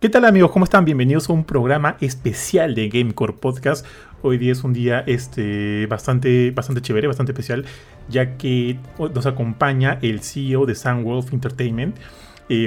[0.00, 0.52] ¿Qué tal amigos?
[0.52, 0.84] ¿Cómo están?
[0.84, 3.84] Bienvenidos a un programa especial de Gamecore Podcast.
[4.22, 7.64] Hoy día es un día este, bastante, bastante chévere, bastante especial,
[8.08, 11.96] ya que nos acompaña el CEO de Sunwolf Entertainment,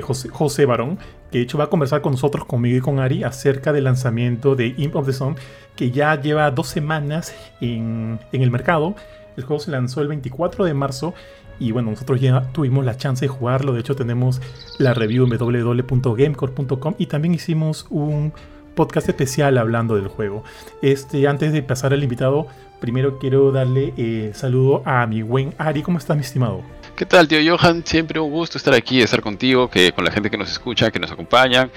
[0.01, 0.97] José, Barón,
[1.31, 4.55] que de hecho va a conversar con nosotros, conmigo y con Ari, acerca del lanzamiento
[4.55, 5.35] de Imp of the Sun,
[5.75, 8.95] que ya lleva dos semanas en, en el mercado.
[9.37, 11.13] El juego se lanzó el 24 de marzo
[11.61, 13.73] y bueno, nosotros ya tuvimos la chance de jugarlo.
[13.73, 14.41] De hecho, tenemos
[14.79, 18.33] la review en www.gamecore.com y también hicimos un
[18.75, 20.43] podcast especial hablando del juego.
[20.81, 22.47] Este, antes de pasar al invitado,
[22.79, 25.83] primero quiero darle eh, saludo a mi buen Ari.
[25.83, 26.63] ¿Cómo estás, mi estimado?
[26.95, 27.83] ¿Qué tal, tío Johan?
[27.85, 30.99] Siempre un gusto estar aquí, estar contigo, que con la gente que nos escucha, que
[30.99, 31.69] nos acompaña.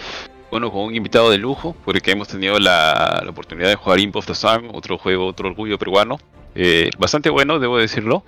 [0.51, 4.27] Bueno, con un invitado de lujo, porque hemos tenido la, oportunidad de jugar Imp of
[4.27, 6.19] the Sun, otro juego, otro orgullo peruano.
[6.55, 8.25] Eh, bastante bueno, debo decirlo.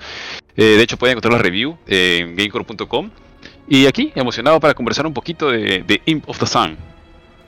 [0.57, 3.11] Eh, de hecho, pueden encontrar la review en gamecore.com.
[3.69, 6.77] Y aquí, emocionado para conversar un poquito de, de Imp of the Sun.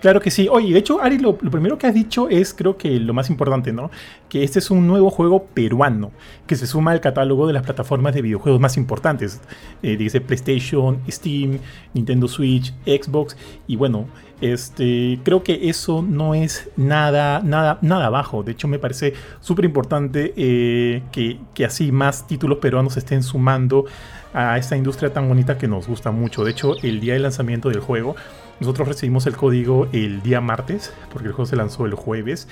[0.00, 0.48] Claro que sí.
[0.50, 3.72] Oye, de hecho, Ari, lo, primero que has dicho es, creo que lo más importante,
[3.72, 3.90] ¿no?
[4.28, 6.12] Que este es un nuevo juego peruano
[6.46, 9.40] que se suma al catálogo de las plataformas de videojuegos más importantes.
[9.82, 11.58] Eh, dice PlayStation, Steam,
[11.94, 13.36] Nintendo Switch, Xbox.
[13.66, 14.06] Y bueno,
[14.40, 18.44] este, creo que eso no es nada, nada, nada bajo.
[18.44, 23.84] De hecho, me parece súper importante eh, que, que así más títulos peruanos estén sumando
[24.32, 26.44] a esta industria tan bonita que nos gusta mucho.
[26.44, 28.14] De hecho, el día de lanzamiento del juego
[28.60, 32.48] nosotros recibimos el código el día martes, porque el juego se lanzó el jueves.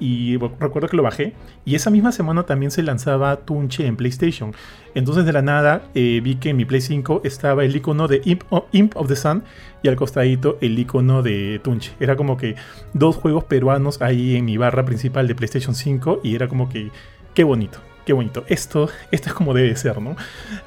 [0.00, 1.32] Y recuerdo que lo bajé.
[1.64, 4.52] Y esa misma semana también se lanzaba Tunche en PlayStation.
[4.96, 8.20] Entonces de la nada eh, vi que en mi Play 5 estaba el icono de
[8.24, 9.44] Imp, of the Sun
[9.80, 11.92] y al costadito el icono de Tunche.
[12.00, 12.56] Era como que
[12.94, 16.90] dos juegos peruanos ahí en mi barra principal de PlayStation 5 y era como que
[17.34, 17.78] qué bonito.
[18.04, 18.44] Qué bonito.
[18.48, 20.16] Esto, esto es como debe ser, ¿no?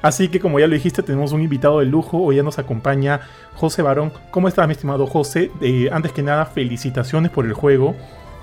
[0.00, 2.18] Así que como ya lo dijiste, tenemos un invitado de lujo.
[2.18, 3.20] Hoy ya nos acompaña
[3.54, 4.12] José Barón.
[4.30, 5.50] ¿Cómo estás, mi estimado José?
[5.60, 7.94] Eh, antes que nada, felicitaciones por el juego.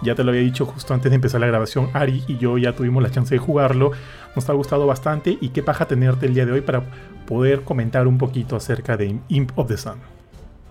[0.03, 1.89] Ya te lo había dicho justo antes de empezar la grabación.
[1.93, 3.91] Ari y yo ya tuvimos la chance de jugarlo.
[4.35, 6.83] Nos ha gustado bastante y qué paja tenerte el día de hoy para
[7.25, 9.99] poder comentar un poquito acerca de Imp of the Sun.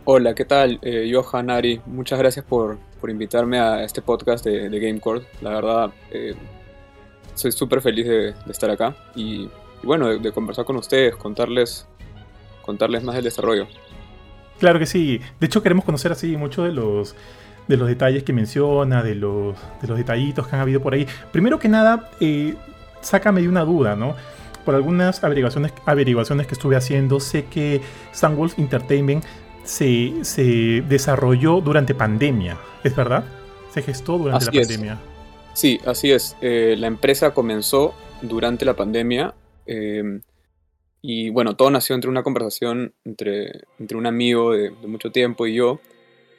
[0.04, 0.78] Hola, ¿qué tal?
[0.82, 5.22] Eh, Johan, Ari, muchas gracias por, por, invitarme a este podcast de, de Gamecore.
[5.40, 6.34] La verdad, eh,
[7.34, 9.48] soy súper feliz de, estar acá y,
[9.82, 11.86] bueno, de, conversar con ustedes, contarles,
[12.62, 13.66] contarles más del desarrollo.
[14.58, 15.20] Claro que sí.
[15.40, 17.16] De hecho, queremos conocer así mucho de los,
[17.68, 21.06] de los detalles que menciona, de los, de los detallitos que han habido por ahí.
[21.32, 22.54] Primero que nada, eh,
[23.00, 24.14] sácame de una duda, ¿no?
[24.64, 27.80] Por algunas averiguaciones, averiguaciones que estuve haciendo, sé que
[28.12, 29.24] Sunwolf Entertainment
[29.64, 33.24] se, se desarrolló durante pandemia, ¿es verdad?
[33.72, 34.98] Se gestó durante la pandemia.
[35.54, 36.36] Sí, así es.
[36.40, 39.34] Eh, la empresa comenzó durante la pandemia
[39.66, 40.22] em,
[41.02, 43.64] y bueno, todo nació entre una conversación entre,
[43.94, 45.80] un amigo de, mucho tiempo y yo.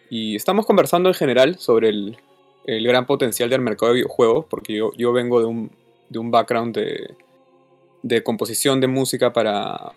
[0.09, 2.17] Y estamos conversando en general sobre el,
[2.65, 5.71] gran potencial del mercado de videojuegos, porque yo, vengo de un,
[6.09, 9.93] de un background de, composición de música para,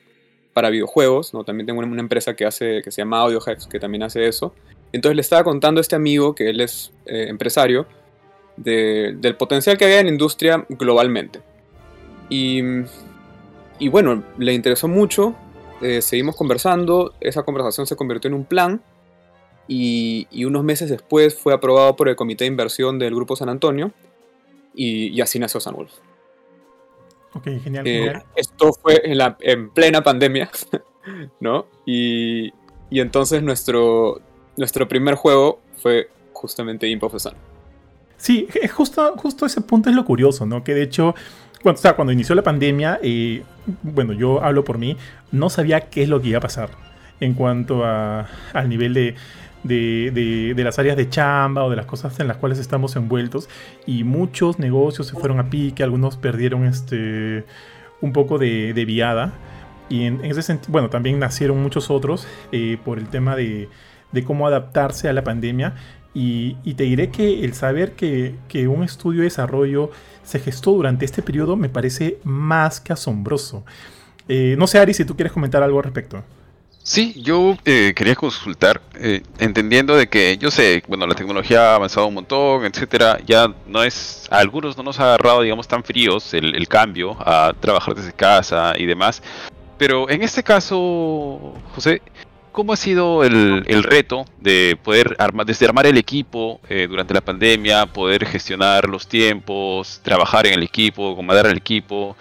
[0.52, 1.44] para videojuegos, ¿no?
[1.44, 4.52] También tengo una empresa que, hace, que se llama AudioHacks, que también hace eso.
[4.92, 7.86] Entonces le estaba contando a este amigo, que él es eh, empresario,
[8.56, 11.40] del potencial que había en la industria globalmente.
[12.28, 12.60] Y,
[13.78, 15.34] y bueno, le interesó mucho,
[15.82, 18.82] eh, seguimos conversando, esa conversación se convirtió en un plan
[19.68, 23.48] y, y, unos meses después fue aprobado por el Comité de Inversión del Grupo San
[23.48, 23.92] Antonio
[24.74, 25.92] y, y así nació Sunwolf.
[27.34, 27.86] Ok, genial.
[27.86, 30.48] Eh, esto fue en, la, en plena pandemia,
[31.40, 31.66] ¿no?
[31.84, 32.52] Y,
[32.88, 34.20] y, entonces nuestro,
[34.56, 37.34] nuestro primer juego fue justamente Imp of the Sun.
[38.16, 40.64] Sí, es justo, justo ese punto es lo curioso, ¿no?
[40.64, 41.14] Que de hecho,
[41.96, 43.42] cuando, inició la pandemia, eh,
[43.82, 44.96] bueno, yo hablo por mí,
[45.32, 46.70] no sabía qué es lo que iba a pasar
[47.20, 49.14] en cuanto a, al nivel de,
[49.64, 53.48] de, de, las áreas de chamba o de las cosas en las cuales estamos envueltos.
[53.86, 57.44] Y muchos negocios se fueron a pique, algunos perdieron este,
[58.00, 59.32] un poco de, de viada.
[59.88, 63.68] Y en, ese sentido, bueno, también nacieron muchos otros eh, por el tema de,
[64.12, 65.74] de cómo adaptarse a la pandemia.
[66.18, 69.90] Y, te diré que el saber que, un estudio de desarrollo
[70.24, 73.66] se gestó durante este periodo me parece más que asombroso.
[74.26, 76.24] Eh, no sé, Ari, si tú quieres comentar algo al respecto.
[76.82, 81.74] Sí, yo eh, quería consultar, eh, entendiendo de que yo sé, bueno, la tecnología ha
[81.74, 86.32] avanzado un montón, etcétera, ya no es, algunos no nos ha agarrado, digamos, tan fríos
[86.32, 89.20] el cambio a trabajar desde casa y demás,
[89.78, 92.00] pero en este caso, José,
[92.56, 98.24] ¿cómo ha sido el, reto de poder armar, el equipo eh, durante la pandemia, poder
[98.24, 102.16] gestionar los tiempos, trabajar en el equipo, comandar al equipo,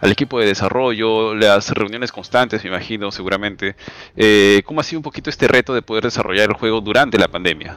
[0.00, 3.74] al equipo de desarrollo, las reuniones constantes, me imagino, seguramente.
[4.16, 7.26] Eh, ¿Cómo ha sido un poquito este reto de poder desarrollar el juego durante la
[7.26, 7.76] pandemia?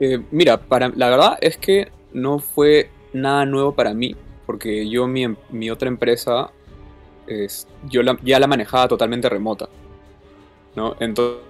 [0.00, 5.06] Eh, mira, para, la verdad es que no fue nada nuevo para mí, porque yo
[5.06, 6.50] mi, mi otra empresa
[7.26, 9.70] es, yo ya la manejaba totalmente remota.
[10.76, 10.96] ¿No?
[11.00, 11.40] Entonces,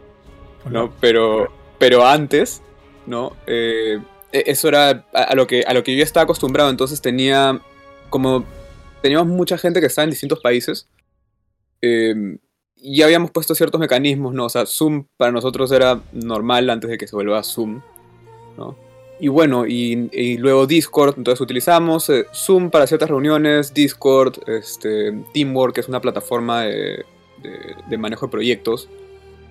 [0.71, 0.93] ¿no?
[1.01, 2.63] Pero, pero antes,
[3.07, 3.37] ¿no?
[3.47, 3.99] Eh,
[4.33, 7.61] e, eso era a, lo que, a lo que yo estaba acostumbrado, entonces tenía
[8.11, 8.45] como...
[9.03, 10.89] Teníamos mucha gente que estaba en distintos países
[11.83, 12.39] em,
[12.77, 14.47] y habíamos puesto ciertos mecanismos, ¿no?
[14.47, 17.83] O sea, Zoom para nosotros era normal antes de que se vuelva Zoom,
[18.57, 18.77] ¿no?
[19.21, 25.75] Y bueno, y, luego Discord, entonces utilizamos eh, Zoom para ciertas reuniones, Discord, este, Teamwork,
[25.75, 27.05] que es una plataforma de,
[27.97, 28.89] manejo de proyectos.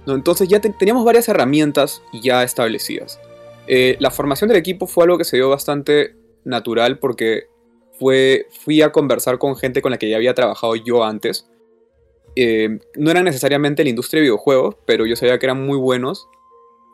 [0.05, 0.13] ¿No?
[0.13, 3.19] Entonces ya teníamos varias herramientas ya establecidas.
[3.67, 7.47] Eh, la formación del equipo fue algo que se dio bastante natural porque
[7.97, 11.49] fui a conversar con gente con la que ya había trabajado yo antes.
[12.35, 16.27] Eh, no eran necesariamente la industria de videojuegos, pero yo sabía que eran muy buenos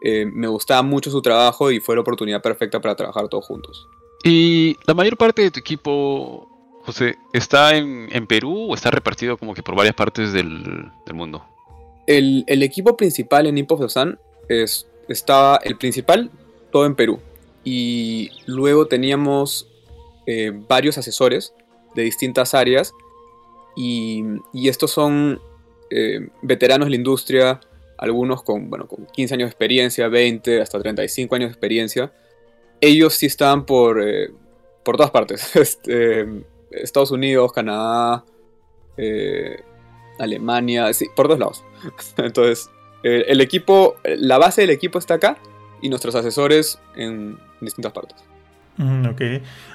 [0.02, 3.88] eh, me gustaba mucho su trabajo y fue la oportunidad perfecta para trabajar todos juntos.
[4.24, 6.48] ¿Y la mayor parte de tu equipo,
[6.84, 11.44] José, está en, Perú o está repartido como que por varias partes del, mundo?
[12.10, 14.18] El, equipo principal en Imp of the Sun
[14.48, 16.32] es, estaba el principal
[16.72, 17.20] todo en Perú
[17.64, 19.70] y luego teníamos
[20.26, 21.54] eh, varios asesores
[21.94, 22.96] de distintas áreas
[23.76, 24.24] y,
[24.68, 25.40] estos son
[25.92, 27.60] eh, veteranos de la industria,
[27.96, 32.12] algunos con, bueno, con 15 años de experiencia, 20, hasta 35 años de experiencia.
[32.82, 34.32] Ellos sí están por, eh,
[34.84, 35.56] por todas partes.
[35.56, 36.28] Este,
[36.72, 38.26] Estados Unidos, Canadá,
[40.20, 41.64] Alemania, sí, por todos lados.
[42.18, 42.70] Entonces,
[43.04, 45.38] el equipo, la base del equipo está acá
[45.82, 48.18] y nuestros asesores en distintas partes.
[48.78, 49.22] Mm, ok.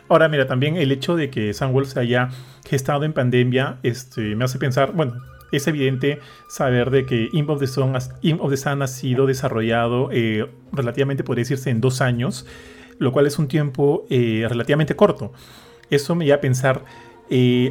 [0.09, 2.31] Ahora, mira, también el hecho de que Sunwolf se haya
[2.67, 5.15] gestado en pandemia este, me hace pensar, bueno,
[5.53, 11.43] es evidente saber de que Imp of the Sun, ha sido desarrollado eh, relativamente, podría
[11.43, 12.47] decirse, en dos años,
[12.99, 15.33] lo cual es un tiempo eh, relativamente corto.
[15.91, 16.85] Eso me lleva a pensar,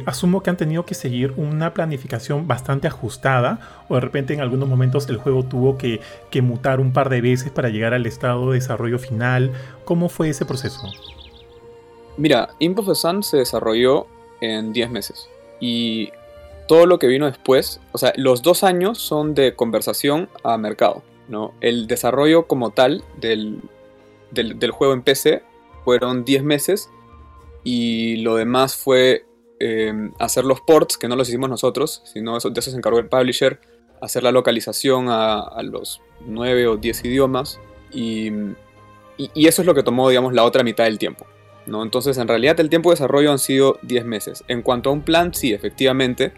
[0.06, 4.68] asumo que han tenido que seguir una planificación bastante ajustada o de repente en algunos
[4.68, 6.00] momentos el juego tuvo que,
[6.42, 9.52] mutar un par de veces para llegar al estado de desarrollo final.
[9.84, 10.82] ¿Cómo fue ese proceso?
[12.16, 14.06] Mira, Imp of Sun se desarrolló
[14.40, 15.28] en 10 meses
[15.60, 16.10] y
[16.66, 21.02] todo lo que vino después, o sea, los dos años son de conversación a mercado,
[21.28, 21.54] ¿no?
[21.60, 23.60] El desarrollo como tal del,
[24.30, 25.42] del, juego en PC
[25.84, 26.88] fueron 10 meses
[27.62, 29.26] y lo demás fue
[29.60, 33.08] em, hacer los ports, que no los hicimos nosotros, sino de eso se encargó el
[33.08, 33.60] publisher,
[34.00, 37.60] hacer la localización a, los 9 o 10 idiomas
[37.90, 38.30] y,
[39.34, 41.26] eso es lo que tomó, digamos, la otra mitad del tiempo.
[41.66, 41.82] ¿no?
[41.82, 44.44] Entonces, en realidad, el tiempo de desarrollo han sido 10 meses.
[44.48, 46.32] En cuanto a un plan, sí, efectivamente,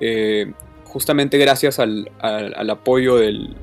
[0.00, 0.52] eh,
[0.84, 2.10] justamente gracias al,
[2.70, 3.54] apoyo del,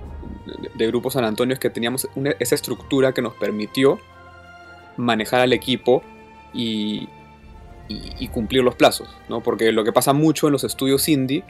[0.75, 2.07] de, Grupo San Antonio es que teníamos
[2.39, 3.99] esa estructura que nos permitió
[4.95, 6.03] manejar al equipo
[6.53, 7.09] y,
[8.31, 9.41] cumplir los plazos, ¿no?
[9.41, 11.43] Porque lo que pasa mucho en los estudios indie,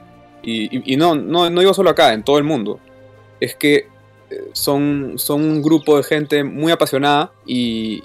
[0.43, 2.79] y, no, no, no, digo solo acá, en todo el mundo,
[3.39, 3.87] es que
[4.29, 8.03] eh, son, son un grupo de gente muy apasionada y,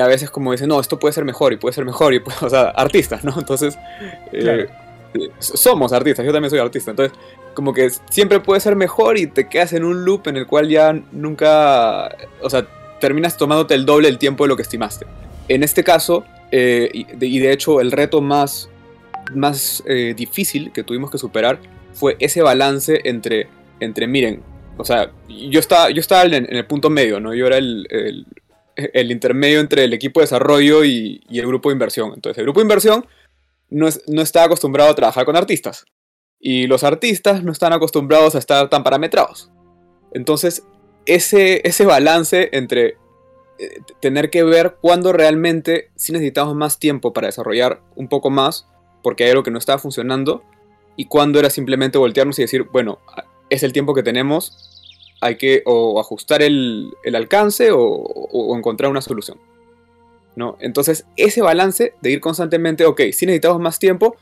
[0.00, 2.50] a veces como dicen, no, esto puede ser mejor y puede ser mejor, y o
[2.50, 3.34] sea, artistas, ¿no?
[3.36, 3.76] Entonces,
[4.32, 4.68] eh,
[5.38, 7.18] somos artistas, yo también soy artista, entonces
[7.54, 10.68] como que siempre puede ser mejor y te quedas en un loop en el cual
[10.68, 12.66] ya nunca, o sea,
[13.00, 15.06] terminas tomándote el doble del tiempo de lo que estimaste.
[15.48, 18.68] En este caso, eh, y, de, hecho el reto más,
[19.34, 21.58] más eh, difícil que tuvimos que superar
[21.92, 23.48] fue ese balance entre,
[23.80, 24.42] entre miren,
[24.76, 27.34] o sea, yo estaba, yo estaba en, el punto medio, ¿no?
[27.34, 27.86] Yo era el,
[28.76, 32.12] el, intermedio entre el equipo de desarrollo y, y el grupo de inversión.
[32.14, 33.06] Entonces, el grupo de inversión
[33.70, 35.84] no, está acostumbrado a trabajar con artistas.
[36.38, 39.50] Y los artistas no están acostumbrados a estar tan parametrados.
[40.12, 40.62] Entonces,
[41.06, 42.96] ese, ese balance entre
[43.58, 48.66] eh, tener que ver cuándo realmente si necesitamos más tiempo para desarrollar un poco más,
[49.02, 50.42] porque hay algo que no estaba funcionando,
[50.96, 52.98] y cuándo era simplemente voltearnos y decir, bueno,
[53.50, 54.72] es el tiempo que tenemos,
[55.20, 59.38] hay que o ajustar el, alcance o encontrar una solución.
[60.36, 60.56] ¿no?
[60.60, 64.16] Entonces, ese balance de ir constantemente, ok, si necesitamos más tiempo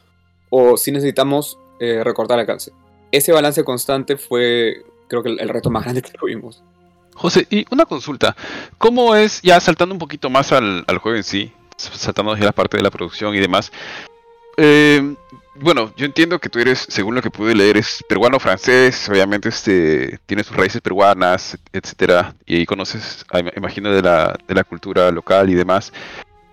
[0.49, 2.73] o si necesitamos eh, recortar alcance.
[3.11, 6.63] Ese balance constante fue, creo que el, reto más grande que tuvimos.
[7.15, 8.37] José, y una consulta,
[8.79, 12.77] ¿cómo es, ya saltando un poquito más al, juego en sí, saltando hacia la parte
[12.77, 13.73] de la producción y demás,
[14.57, 15.15] eh,
[15.57, 20.19] bueno, yo entiendo que tú eres, según lo que pude leer, es peruano-francés, obviamente este,
[20.27, 23.25] tiene sus raíces peruanas, etcétera, y conoces,
[23.57, 25.93] imagino, de la, de la cultura local y demás.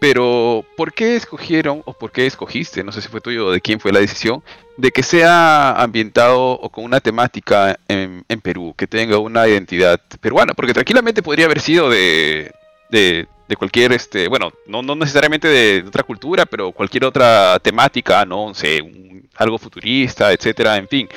[0.01, 3.62] Pero, ¿por qué escogieron o por qué escogiste, no sé si fue tuyo o de
[3.62, 4.41] quién fue la decisión,
[4.75, 10.55] de que sea ambientado o con una temática en, Perú, que tenga una identidad peruana?
[10.55, 12.51] Porque tranquilamente podría haber sido de,
[12.89, 13.27] de,
[13.60, 18.81] cualquier, este, bueno, no, no necesariamente de, otra cultura, pero cualquier otra temática, no sé,
[19.36, 21.10] algo futurista, etcétera, en fin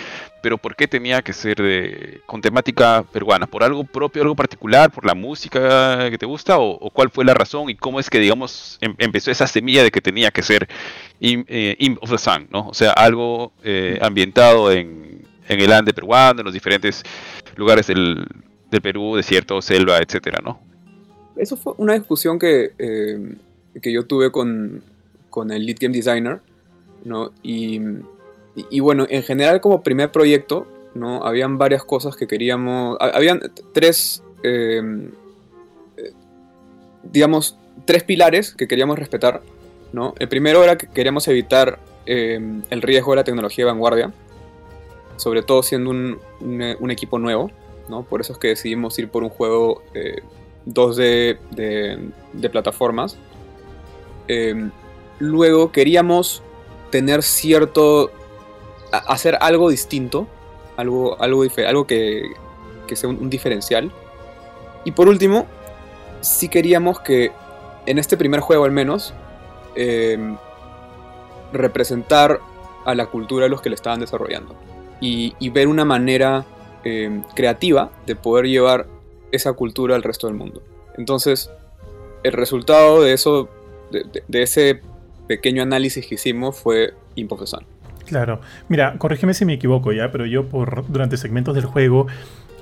[0.44, 3.46] pero ¿por qué tenía que ser con temática peruana?
[3.46, 7.32] ¿Por algo propio, algo particular, por la música que te gusta o, cuál fue la
[7.32, 10.68] razón y cómo es que, digamos, em, empezó esa semilla de que tenía que ser
[11.18, 12.68] Im, eh, of the Sun, ¿no?
[12.68, 17.02] O sea, algo eh, ambientado en, el Ande peruano, en los diferentes
[17.56, 18.26] lugares del,
[18.82, 20.60] Perú, desierto, selva, etcétera, ¿no?
[21.36, 23.36] Eso fue una discusión que, eh,
[23.80, 24.82] que yo tuve con,
[25.30, 26.40] con el lead game designer,
[27.02, 27.32] ¿no?
[27.42, 27.80] Y
[28.56, 31.24] y, bueno, en general como primer proyecto, ¿no?
[31.24, 32.96] Habían varias cosas que queríamos...
[33.00, 33.40] Habían
[33.72, 35.10] tres, em,
[35.96, 36.12] eh,
[37.02, 39.42] digamos, tres pilares que queríamos respetar,
[39.92, 40.14] ¿no?
[40.18, 44.12] El primero era que queríamos evitar em, el riesgo de la tecnología de vanguardia,
[45.16, 47.50] sobre todo siendo un, un, equipo nuevo,
[47.88, 48.04] ¿no?
[48.04, 49.82] Por eso es que decidimos ir por un juego
[50.66, 53.16] 2D eh, de, de, plataformas.
[54.28, 54.70] Em,
[55.18, 56.42] luego queríamos
[56.90, 58.10] tener cierto
[58.98, 60.26] hacer algo distinto,
[60.76, 62.30] algo, algo, algo que,
[62.94, 63.90] sea un, diferencial.
[64.84, 65.46] Y por último,
[66.20, 67.32] si queríamos que
[67.86, 69.14] en este primer juego al menos,
[69.74, 70.36] em,
[71.52, 72.40] representar
[72.84, 74.54] a la cultura de los que le estaban desarrollando.
[75.00, 76.46] Y, ver una manera
[76.82, 78.86] em, creativa de poder llevar
[79.32, 80.62] esa cultura al resto del mundo.
[80.96, 81.50] Entonces,
[82.22, 83.48] el resultado de eso,
[83.90, 84.80] de, ese
[85.26, 87.66] pequeño análisis que hicimos fue Imposesan.
[88.14, 88.40] Claro.
[88.68, 92.06] Mira, corrígeme si me equivoco ya, pero yo por durante segmentos del juego,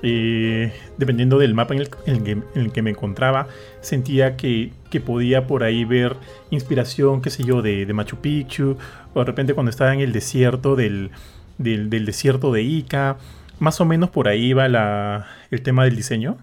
[0.01, 3.47] eh, dependiendo del mapa en el, que, me encontraba,
[3.79, 4.71] sentía que,
[5.05, 6.15] podía por ahí ver
[6.49, 8.77] inspiración, qué sé yo, de, Machu Picchu,
[9.13, 11.11] o de repente cuando estaba en el desierto del,
[11.59, 13.17] desierto de Ica.
[13.59, 16.39] Más o menos por ahí va el tema del diseño.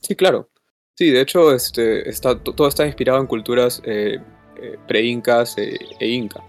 [0.00, 0.50] Sí, claro.
[0.96, 4.18] Sí, de hecho, este, está, todo está inspirado en culturas eh,
[4.60, 6.44] eh, pre-incas e inca.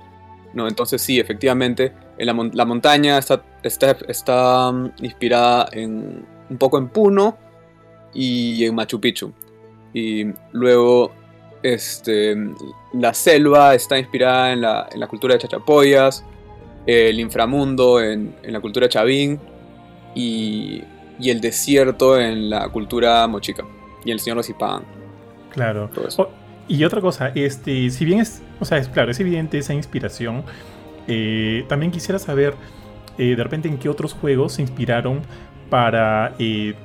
[0.53, 0.67] ¿No?
[0.67, 6.89] Entonces sí, efectivamente, en la, montaña está, está, está, mm, inspirada en, un poco en
[6.89, 7.37] Puno
[8.13, 9.31] y en Machu Picchu.
[9.93, 11.11] Y luego
[11.63, 12.35] este,
[12.93, 16.23] la selva está inspirada en la, en la cultura de Chachapoyas,
[16.85, 19.39] el inframundo en, en la cultura Chavín
[20.15, 20.83] y,
[21.19, 23.63] y, el desierto en la cultura mochica
[24.03, 24.83] y el señor Ocipán.
[25.51, 25.89] Claro.
[26.67, 30.43] Y otra cosa, este, si bien es, o sea, es claro, es evidente esa inspiración,
[31.07, 32.53] eh, también quisiera saber
[33.17, 35.21] eh, de repente en qué otros juegos se inspiraron
[35.69, 36.75] para eh,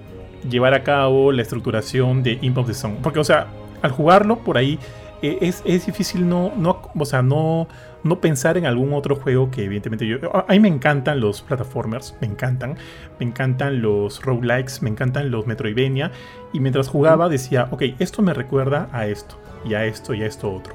[0.49, 2.95] llevar a cabo la estructuración de Imp the Song.
[3.03, 3.47] Porque, o sea,
[3.83, 4.79] al jugarlo por ahí
[5.23, 7.69] es, difícil no, no, o sea, no,
[8.03, 10.19] no pensar en algún otro juego que evidentemente yo...
[10.35, 12.77] A mí me encantan los platformers, me encantan.
[13.19, 16.13] Me encantan los roguelikes, me encantan los Metroidvania.
[16.53, 20.27] Y mientras jugaba decía, ok, esto me recuerda a esto, y a esto, y a
[20.27, 20.75] esto otro.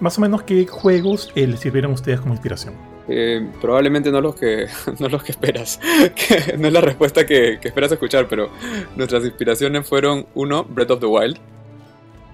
[0.00, 2.74] Más o menos, ¿qué juegos eh, les sirvieron a ustedes como inspiración?
[3.08, 4.66] Eh, probablemente no los que,
[4.98, 5.80] no los que esperas.
[6.58, 8.50] no es la respuesta que, esperas escuchar, pero
[8.96, 11.38] nuestras inspiraciones fueron, uno, Breath of the Wild,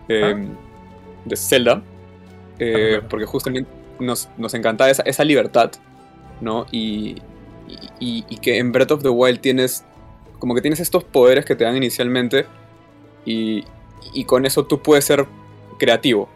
[0.08, 0.48] eh, ah.
[1.24, 1.82] de Zelda,
[2.60, 5.72] ah, porque justamente nos, nos esa, esa, libertad,
[6.40, 6.66] ¿no?
[6.70, 7.16] Y,
[7.98, 9.84] y, que en Breath of the Wild tienes,
[10.38, 12.46] como que tienes estos poderes que te dan inicialmente
[13.24, 13.64] y,
[14.12, 15.26] y con eso tú puedes ser
[15.78, 16.28] creativo,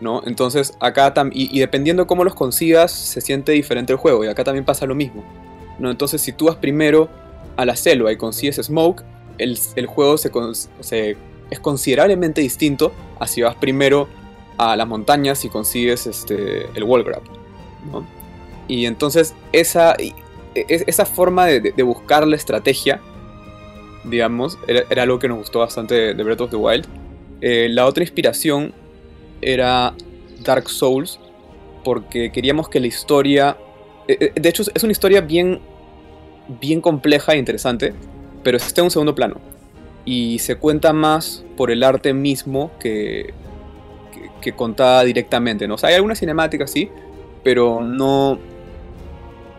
[0.00, 0.22] ¿no?
[0.26, 4.44] Entonces acá también, y, dependiendo cómo los consigas, se siente diferente el juego, y acá
[4.44, 5.24] también pasa lo mismo,
[5.78, 5.90] ¿no?
[5.90, 7.08] Entonces si tú vas primero
[7.56, 9.02] a la selva y consigues Smoke,
[9.38, 10.30] el, el juego se,
[10.80, 11.16] se,
[11.50, 14.08] es considerablemente distinto a si vas primero
[14.58, 17.22] a las montañas y consigues este, el wall grab.
[18.66, 20.12] Y entonces esa, e,
[20.54, 23.00] esa forma de, buscar la estrategia,
[24.04, 26.86] digamos, era, algo que nos gustó bastante de Breath of the Wild.
[27.40, 28.74] Eh, la otra inspiración
[29.40, 29.94] era
[30.42, 31.20] Dark Souls,
[31.84, 33.56] porque queríamos que la historia...
[34.08, 35.60] Eh, de hecho, es una historia bien,
[36.60, 37.94] bien compleja e interesante,
[38.42, 39.36] pero está en un segundo plano.
[40.04, 43.34] Y se cuenta más por el arte mismo que,
[44.40, 45.66] que, contada directamente.
[45.68, 45.76] ¿no?
[45.82, 46.90] hay alguna cinemática, sí,
[47.42, 48.38] pero no,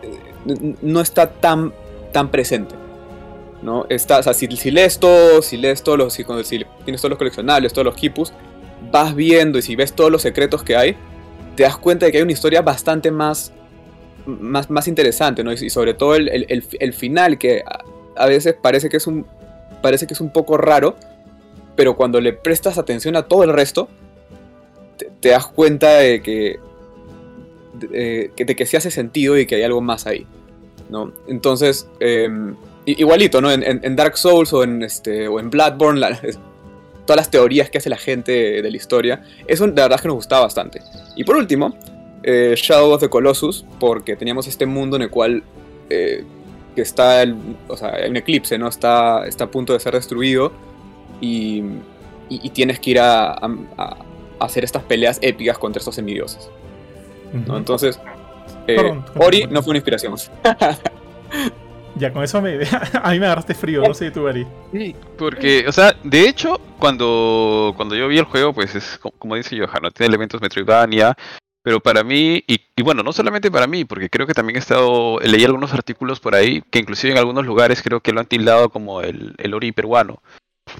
[0.02, 1.72] eh, no está tan,
[2.12, 2.74] tan presente.
[3.62, 3.86] ¿no?
[3.88, 7.94] Está, si, lees todo, si lees todos los, si, tienes todos los coleccionables, todos los
[7.94, 8.32] kipus,
[8.90, 10.96] vas viendo y si ves todos los secretos que hay,
[11.56, 13.52] te das cuenta de que hay una historia bastante más,
[14.26, 15.52] más, más interesante, ¿no?
[15.52, 17.62] Y sobre todo el, el, el, final, que
[18.16, 19.26] a, veces parece que, es un,
[19.82, 20.96] parece que es un poco raro,
[21.76, 23.88] pero cuando le prestas atención a todo el resto,
[25.20, 26.58] te, das cuenta de que,
[27.74, 30.26] de, que, de que se hace sentido y que hay algo más ahí,
[30.88, 31.12] ¿no?
[31.26, 32.54] Entonces, em,
[32.86, 33.50] igualito, ¿no?
[33.50, 36.00] En, Dark Souls o en, este, o en Bloodborne,
[37.06, 40.16] todas las teorías que hace la gente de la historia, eso de verdad que nos
[40.16, 40.80] gustaba bastante.
[41.16, 41.74] Y por último,
[42.22, 45.42] eh, Shadow of the Colossus, porque teníamos este mundo en el cual
[45.88, 46.24] eh,
[46.74, 47.34] que está, el,
[47.68, 48.68] o sea, un eclipse, ¿no?
[48.68, 50.52] Está, está a punto de ser destruido
[51.20, 51.62] y,
[52.52, 53.34] tienes que ir a,
[54.40, 56.50] hacer estas peleas épicas contra estos semidioses.
[57.46, 57.56] ¿no?
[57.56, 58.00] Entonces,
[58.66, 60.14] eh, Ori no fue una inspiración.
[61.96, 62.58] Ya, con eso me,
[63.02, 64.46] a mí me agarraste frío, no sé tú, Ari.
[64.72, 69.34] Sí, porque, o sea, de hecho, cuando, cuando yo vi el juego, pues es como
[69.34, 69.90] dice Johan, ¿no?
[69.90, 71.16] tiene elementos Metroidvania,
[71.62, 75.18] pero para mí, y, bueno, no solamente para mí, porque creo que también he estado,
[75.20, 78.70] leí algunos artículos por ahí, que inclusive en algunos lugares creo que lo han tildado
[78.70, 80.22] como el, el Ori peruano.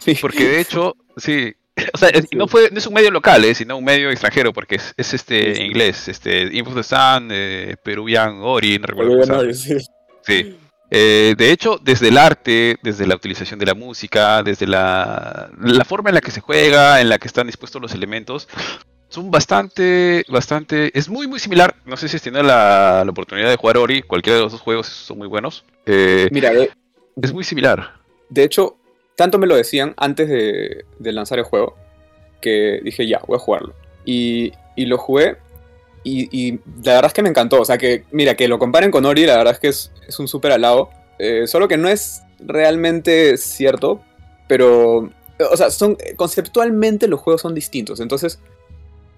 [0.01, 0.17] Sí.
[0.21, 1.55] Porque de hecho, sí,
[1.93, 4.77] o sea, no, fue, no es un medio local, eh, sino un medio extranjero, porque
[4.77, 9.53] es, es este inglés, este Info de Sun, eh, Peruvian Ori, no recuerdo.
[9.55, 9.77] sí.
[10.23, 10.57] sí.
[10.93, 15.85] Eh, de hecho, desde el arte, desde la utilización de la música, desde la, la,
[15.85, 18.49] forma en la que se juega, en la que están dispuestos los elementos,
[19.09, 21.77] son bastante, bastante, es muy, muy similar.
[21.87, 24.61] No sé si has tenido la, la oportunidad de jugar Ori, cualquiera de los dos
[24.61, 25.65] juegos son muy buenos.
[25.87, 26.51] Eh, Mira,
[27.23, 27.95] es muy similar.
[28.29, 28.77] De hecho,
[29.21, 31.77] tanto me lo decían antes de, lanzar el juego,
[32.41, 33.75] que dije, ya, voy a jugarlo.
[34.07, 35.37] Y, lo jugué
[36.05, 37.61] y, la verdad es que me encantó.
[37.61, 40.19] O sea, que mira, que lo comparen con Ori, la verdad es que es, es
[40.19, 40.89] un súper alado.
[41.19, 44.01] Eh, solo que no es realmente cierto,
[44.49, 45.11] pero.
[45.51, 48.01] O sea, son, conceptualmente los juegos son distintos.
[48.01, 48.39] Entonces,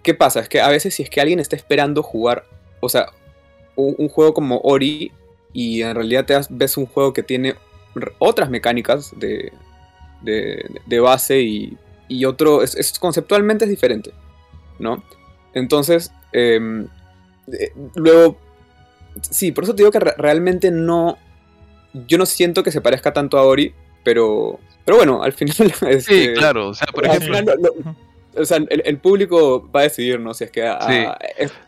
[0.02, 0.40] ¿qué pasa?
[0.40, 2.44] Es que a veces, si es que alguien está esperando jugar,
[2.80, 3.06] o sea,
[3.76, 5.12] un, juego como Ori,
[5.52, 7.54] y en realidad te ves un juego que tiene
[8.18, 9.52] otras mecánicas de,
[10.23, 11.76] de, base y,
[12.09, 12.62] y otro.
[12.62, 14.13] Es, es, conceptualmente es diferente,
[14.78, 15.02] ¿no?
[15.54, 16.89] Entonces, Em,
[17.52, 18.39] eh, luego,
[19.21, 21.19] sí, por eso te digo que realmente no.
[22.06, 24.58] Yo no siento que se parezca tanto a Ori, pero.
[24.85, 25.54] Pero bueno, al final.
[25.54, 26.69] sí, este, claro.
[26.69, 27.54] O sea, por ejemplo.
[28.35, 30.35] o sea, el, público va a decidir, ¿no?
[30.35, 30.63] Si es que.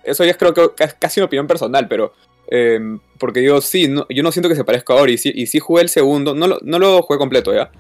[0.02, 2.14] eso ya es creo que es casi una opinión personal, pero.
[2.46, 5.18] Em, porque digo, sí, yo no siento que se parezca a Ori.
[5.22, 6.34] Y sí, jugué el segundo.
[6.34, 7.70] No lo, no lo jugué completo, ¿ya?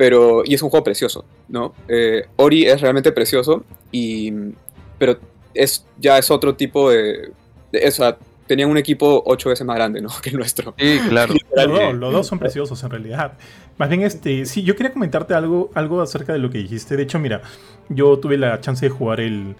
[0.00, 0.42] Pero.
[0.46, 1.74] Y es un juego precioso, ¿no?
[1.86, 3.64] Eh, Ori es realmente precioso.
[3.92, 4.32] Y.
[4.98, 5.18] Pero
[5.52, 7.32] es, ya es otro tipo de,
[7.70, 8.16] eso.
[8.46, 10.08] tenían un equipo ocho veces más grande, ¿no?
[10.22, 10.74] Que el nuestro.
[10.78, 11.34] Sí, claro.
[11.92, 13.34] los, dos, son preciosos en realidad.
[13.76, 16.96] Más bien, este, sí, yo quería comentarte algo, algo acerca de lo que dijiste.
[16.96, 17.42] De hecho, mira,
[17.90, 19.54] yo tuve la chance de jugar el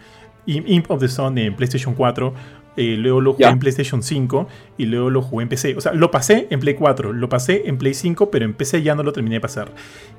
[0.47, 2.33] Imp of the Sun en PlayStation 4
[2.77, 5.77] eh, luego lo jugué en PlayStation 5 y luego lo jugué en PC.
[5.77, 8.83] O sea, lo pasé en Play 4, lo pasé en Play 5, pero en PC
[8.83, 9.73] ya no lo terminé de pasar.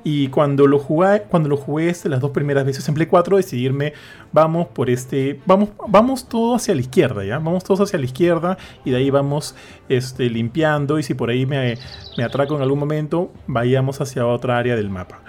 [0.03, 3.37] Y cuando lo jugué, cuando lo jugué este, las dos primeras veces en Play 4,
[3.37, 3.93] decidirme,
[4.31, 7.39] vamos por este, vamos, vamos todo hacia la izquierda, ¿ya?
[7.39, 9.55] Vamos todos hacia la izquierda y de ahí vamos
[9.89, 11.77] este, limpiando y si por ahí me,
[12.17, 15.21] me atraco en algún momento, vayamos hacia otra área del mapa.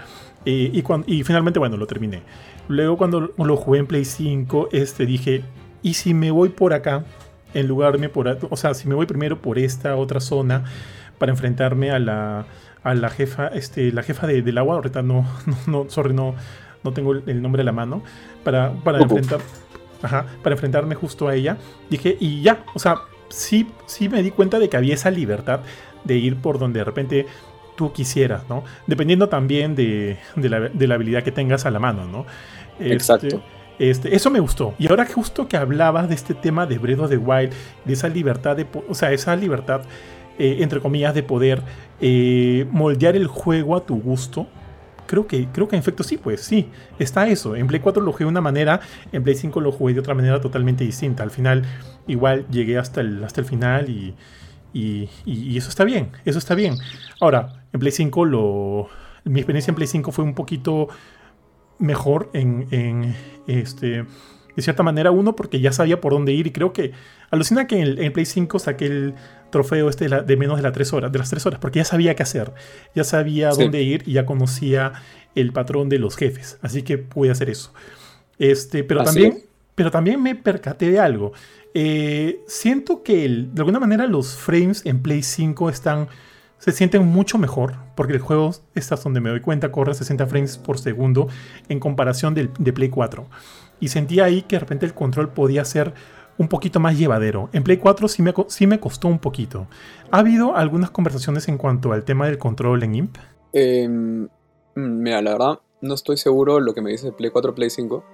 [0.44, 2.22] Eh, y, cuando, y finalmente, bueno, lo terminé.
[2.68, 5.44] Luego cuando lo jugué en Play 5, este, dije,
[5.82, 7.04] y si me voy por acá,
[7.54, 10.64] en lugar de por, o sea, si me voy primero por esta otra zona
[11.18, 12.46] para enfrentarme a la,
[12.82, 15.26] a la jefa, este, la jefa de, del agua, ahorita no,
[15.66, 16.34] no, sorry, no,
[16.82, 18.02] no tengo el nombre a la mano,
[18.44, 19.40] para, para enfrentar,
[20.02, 21.58] ajá, para enfrentarme justo a ella,
[21.90, 25.60] dije, y ya, o sea, sí, sí me di cuenta de que había esa libertad
[26.04, 27.26] de ir por donde de repente
[27.76, 28.64] tú quisieras, ¿no?
[28.86, 32.26] Dependiendo también de, de, la, de la, habilidad que tengas a la mano, ¿no?
[32.78, 33.26] Exacto.
[33.26, 33.42] Este,
[33.90, 34.74] este, eso me gustó.
[34.78, 37.52] Y ahora justo que hablabas de este tema de of the Wild,
[37.84, 39.82] de esa libertad, de, o sea, esa libertad,
[40.38, 41.62] eh, entre comillas, de poder
[42.00, 44.46] eh, moldear el juego a tu gusto,
[45.08, 46.68] creo que, creo que en efecto sí, pues sí,
[47.00, 47.56] está eso.
[47.56, 50.14] En Play 4 lo jugué de una manera, en Play 5 lo jugué de otra
[50.14, 51.24] manera totalmente distinta.
[51.24, 51.64] Al final,
[52.06, 54.14] igual llegué hasta el, hasta el final y,
[54.72, 56.76] y, eso está bien, eso está bien.
[57.20, 58.88] Ahora, en Play 5 lo...
[59.24, 60.88] Mi experiencia en Play 5 fue un poquito
[61.82, 63.14] mejor en,
[63.46, 64.04] este,
[64.56, 66.92] de cierta manera, uno, porque ya sabía por dónde ir y creo que
[67.30, 69.14] alucina que en el, Play 5 saqué el
[69.50, 72.14] trofeo este de, menos de, las tres horas, de las 3 horas, porque ya sabía
[72.14, 72.52] qué hacer,
[72.94, 74.92] ya sabía dónde ir y ya conocía
[75.34, 77.72] el patrón de los jefes, así que pude hacer eso.
[78.38, 79.42] Este, pero, también,
[79.74, 81.32] pero también me percaté de algo.
[81.74, 86.08] Eh, siento que de alguna manera los frames en Play 5 están
[86.62, 90.58] se sienten mucho mejor, porque el juego, estas donde me doy cuenta, corre 60 frames
[90.58, 91.26] por segundo
[91.68, 93.26] en comparación del, de Play 4.
[93.80, 95.92] Y sentía ahí que de repente el control podía ser
[96.38, 97.48] un poquito más llevadero.
[97.52, 99.66] En Play 4 sí me, sí me costó un poquito.
[100.12, 103.16] ¿Ha habido algunas conversaciones en cuanto al tema del control en IMP?
[103.52, 104.28] Em,
[104.76, 108.04] mira, la verdad, no estoy seguro lo que me dice Play 4, Play 5,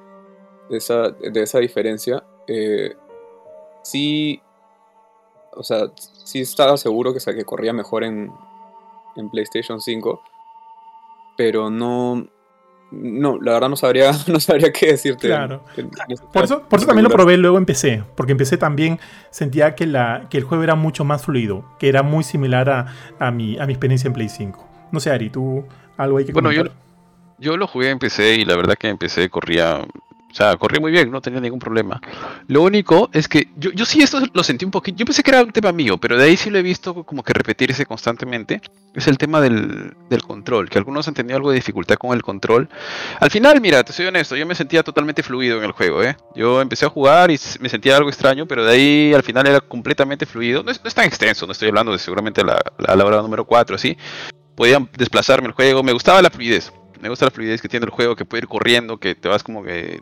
[0.71, 2.25] de esa, de esa diferencia.
[2.47, 2.95] Eh,
[3.83, 4.41] sí,
[5.59, 8.31] o sea, sí estaba seguro que, que corría mejor en,
[9.17, 10.23] en PlayStation 5,
[11.37, 12.29] pero no,
[12.93, 15.27] no, la verdad no sabría, no sabría qué decirte.
[15.27, 15.65] Claro.
[16.33, 19.75] por eso, por eso también lo probé luego en PC, porque en PC también sentía
[19.75, 23.33] que, la, que el juego era mucho más fluido, que era muy similar a, a,
[23.33, 24.69] mi, a mi experiencia en Play 5.
[24.93, 25.65] No sé, Ari, ¿tú
[25.97, 26.63] algo hay que Bueno, yo,
[27.39, 29.85] yo lo jugué en PC y la verdad que en PC corría
[30.31, 32.01] o sea, corría muy bien, no tenía ningún problema.
[32.49, 34.99] Lo único es que yo, yo sí esto lo sentí un poquito.
[34.99, 37.23] Yo pensé que era un tema mío, pero de ahí sí lo he visto como
[37.23, 38.61] que repetirse constantemente.
[38.95, 42.23] Es el tema del, del control, que algunos han tenido algo de dificultad con el
[42.23, 42.69] control.
[43.21, 46.17] Al final, mira, te soy honesto, yo me sentía totalmente fluido en el juego, ¿eh?
[46.35, 49.61] Yo empecé a jugar y me sentía algo extraño, pero de ahí al final era
[49.61, 50.63] completamente fluido.
[50.63, 53.77] No es, tan extenso, no estoy hablando de seguramente la, la, la hora número 4,
[53.77, 53.97] así.
[54.55, 56.71] Podía desplazarme el juego, me gustaba la fluidez.
[57.01, 59.43] Me gusta la fluidez que tiene el juego, que puede ir corriendo, que te vas
[59.43, 60.01] como que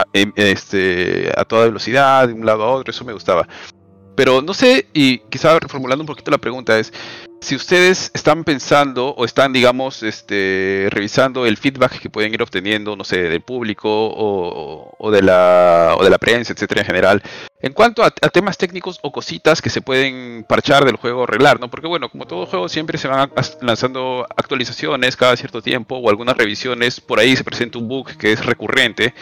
[0.00, 3.46] a, este, a toda velocidad, de un lado a otro, eso me gustaba.
[4.14, 6.92] Pero no sé, y quizá reformulando un poquito la pregunta es,
[7.40, 12.94] si ustedes están pensando o están, digamos, este, revisando el feedback que pueden ir obteniendo,
[12.94, 17.22] no sé, del público o, de, la, o de la prensa, etcétera, en general,
[17.60, 21.58] en cuanto a, temas técnicos o cositas que se pueden parchar del juego o arreglar,
[21.58, 21.68] ¿no?
[21.68, 26.36] Porque, bueno, como todo juego, siempre se van lanzando actualizaciones cada cierto tiempo o algunas
[26.36, 29.14] revisiones, por ahí se presenta un bug que es recurrente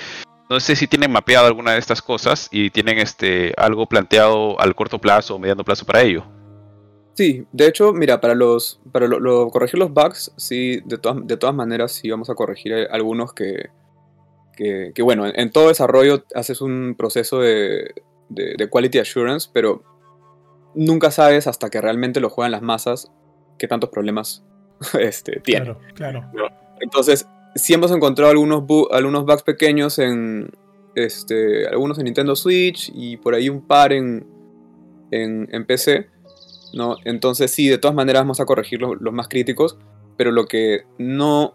[0.50, 4.74] no sé si tienen mapeado alguna de estas cosas y tienen este algo planteado al
[4.74, 6.24] corto plazo o mediano plazo para ello.
[7.14, 11.36] Sí, de hecho, mira, para los para lo, corregir los bugs, sí, de todas, de
[11.36, 13.70] todas maneras sí vamos a corregir algunos que,
[14.56, 17.94] que, bueno, en, todo desarrollo haces un proceso de,
[18.28, 19.82] de, quality assurance, pero
[20.74, 23.10] nunca sabes hasta que realmente lo juegan las masas
[23.58, 24.44] qué tantos problemas
[24.98, 25.76] este, tienen.
[25.94, 26.50] Claro, claro.
[26.80, 30.50] Entonces, sí hemos encontrado algunos, algunos bugs pequeños en,
[30.94, 34.26] este, algunos en Nintendo Switch y por ahí un par en,
[35.10, 36.08] en, PC.
[36.74, 36.96] ¿no?
[37.04, 39.78] Entonces sí, de todas maneras vamos a corregir los, más críticos,
[40.16, 41.54] pero lo que no...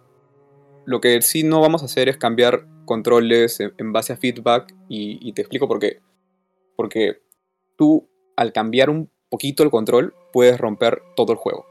[0.88, 5.34] Lo que sí no vamos a hacer es cambiar controles en, base a feedback y
[5.34, 6.00] te explico por qué.
[6.76, 7.24] Porque
[7.76, 11.66] tú al cambiar un poquito el control puedes romper todo el juego.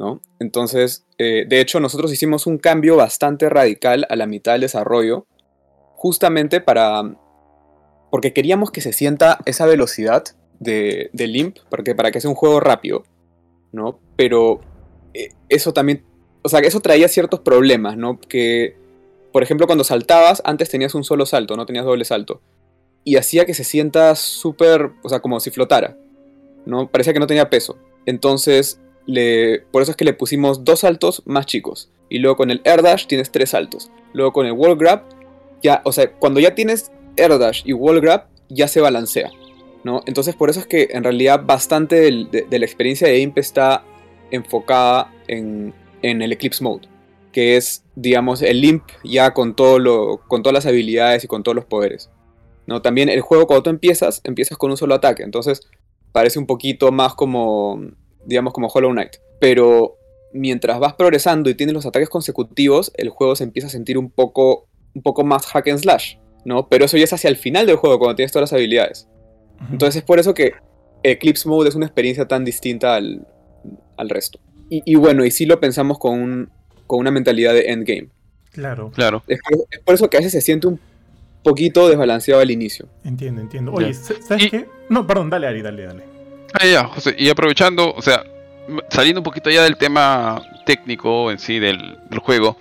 [0.00, 0.22] ¿No?
[0.38, 5.26] Entonces, eh, de hecho, nosotros hicimos un cambio bastante radical a la mitad del desarrollo,
[5.94, 7.02] justamente para...
[8.10, 10.24] porque queríamos que se sienta esa velocidad
[10.58, 13.04] de, de Limp, porque, para que sea un juego rápido,
[13.72, 14.00] ¿no?
[14.16, 14.62] Pero
[15.12, 16.02] eh, eso también,
[16.40, 18.18] o sea, eso traía ciertos problemas, ¿no?
[18.18, 18.78] Que,
[19.34, 22.40] por ejemplo, cuando saltabas, antes tenías un solo salto, no tenías doble salto.
[23.04, 25.98] Y hacía que se sienta súper, o sea, como si flotara,
[26.64, 26.90] ¿no?
[26.90, 27.76] Parecía que no tenía peso.
[28.06, 28.80] Entonces,
[29.70, 31.90] por eso es que le pusimos dos saltos más chicos.
[32.08, 33.90] Y luego con el air dash tienes tres saltos.
[34.12, 35.04] Luego con el wall grab,
[35.62, 39.30] ya, o sea, cuando ya tienes air dash y wall grab, ya se balancea.
[39.84, 40.02] ¿no?
[40.06, 43.84] Entonces por eso es que en realidad bastante de, la experiencia de Imp está
[44.30, 46.88] enfocada en, el Eclipse Mode.
[47.32, 51.64] Que es, digamos, el Imp ya con, con todas las habilidades y con todos los
[51.64, 52.10] poderes.
[52.66, 52.82] ¿no?
[52.82, 55.22] También el juego cuando tú empiezas, empiezas con un solo ataque.
[55.22, 55.62] Entonces
[56.12, 57.80] parece un poquito más como
[58.24, 59.16] digamos como Hollow Knight.
[59.40, 59.96] Pero
[60.32, 64.10] mientras vas progresando y tienes los ataques consecutivos, el juego se empieza a sentir un
[64.10, 66.68] poco, un poco más hack and slash, ¿no?
[66.68, 69.08] Pero eso ya es hacia el final del juego, cuando tienes todas las habilidades.
[69.70, 70.52] Entonces es por eso que
[71.02, 73.26] Eclipse Mode es una experiencia tan distinta al,
[74.08, 74.40] resto.
[74.70, 76.48] Y, bueno, y sí lo pensamos con,
[76.86, 78.08] con una mentalidad de endgame.
[78.52, 78.90] Claro.
[78.94, 79.22] Claro.
[79.26, 79.40] Es
[79.84, 80.78] por, eso que a veces se siente un
[81.42, 82.86] poquito desbalanceado al inicio.
[83.04, 83.72] Entiendo, entiendo.
[83.72, 84.66] Oye, ¿sabes qué?
[84.88, 86.19] No, perdón, dale, Ari, dale, dale.
[86.52, 88.24] Ah, ya, José, y aprovechando, o sea,
[88.90, 92.56] saliendo un poquito ya del tema técnico en sí del, juego,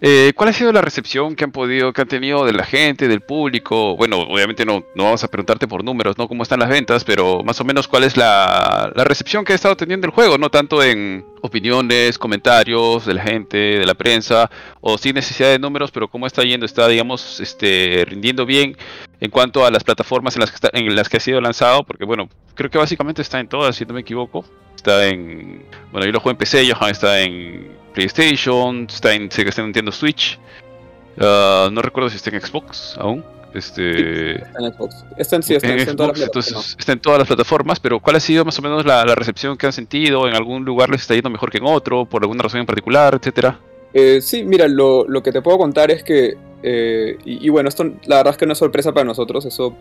[0.00, 3.08] eh, ¿cuál ha sido la recepción que han podido, que han tenido de la gente,
[3.08, 3.96] del público?
[3.96, 6.28] Bueno, obviamente no, no vamos a preguntarte por números, ¿no?
[6.28, 9.56] Cómo están las ventas, pero más o menos cuál es la, la recepción que ha
[9.56, 14.50] estado teniendo el juego, no tanto en opiniones, comentarios de la gente, de la prensa,
[14.80, 18.76] o sin necesidad de números, pero cómo está yendo, está, digamos, este, rindiendo bien
[19.20, 21.84] en cuanto a las plataformas en las que, está, en las que ha sido lanzado,
[21.84, 24.44] porque bueno, creo que básicamente está en todas, si no me equivoco.
[24.74, 25.64] Está en.
[25.90, 29.62] Bueno, yo lo juego en PC, Johan está en PlayStation, está en, sé que está
[29.62, 30.38] en Nintendo Switch.
[31.16, 33.24] Uh, no recuerdo si está en Xbox aún.
[33.54, 34.32] Este...
[34.36, 35.04] está en Xbox.
[35.16, 38.16] Está en, sí, está, en, todas las entonces está en todas las plataformas, pero ¿cuál
[38.16, 40.28] ha sido más o menos la, recepción que han sentido?
[40.28, 42.04] ¿En algún lugar les está yendo mejor que en otro?
[42.04, 43.58] ¿Por alguna razón en particular, etcétera?
[43.94, 46.36] Eh, sí, mira, lo, lo, que te puedo contar es que,
[46.68, 49.76] eh, y, bueno, esto la verdad es que no es sorpresa para nosotros, eso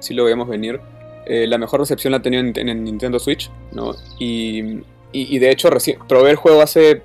[0.00, 0.80] sí lo veíamos venir.
[1.26, 3.94] Eh, la mejor recepción la ha tenido en, en el Nintendo Switch, ¿no?
[4.18, 4.80] Y,
[5.12, 5.68] y- de hecho
[6.08, 7.02] probé el juego hace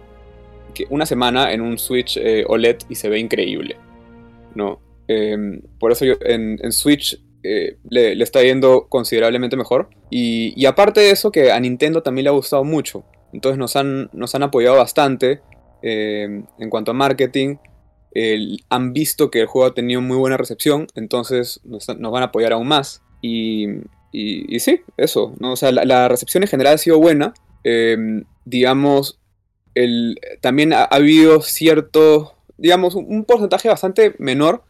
[0.90, 3.76] una semana en un Switch eh, OLED y se ve increíble,
[4.56, 4.80] ¿no?
[5.08, 9.90] Em, por eso en, en Switch le, está yendo considerablemente mejor.
[10.10, 13.04] Y, y aparte de eso, que a Nintendo también le ha gustado mucho.
[13.34, 15.42] Entonces nos han, nos han apoyado bastante
[15.82, 17.58] em, en cuanto a marketing.
[18.70, 22.54] Han visto que el juego ha tenido muy buena recepción, entonces nos, van a apoyar
[22.54, 23.02] aún más.
[23.22, 23.68] Y,
[24.12, 25.34] y- sí, eso.
[25.40, 25.54] ¿no?
[25.54, 27.34] O sea, la, recepción en general ha sido buena.
[27.64, 29.20] Em, digamos,
[30.42, 34.64] también ha, ha habido cierto, digamos, un, porcentaje bastante menor,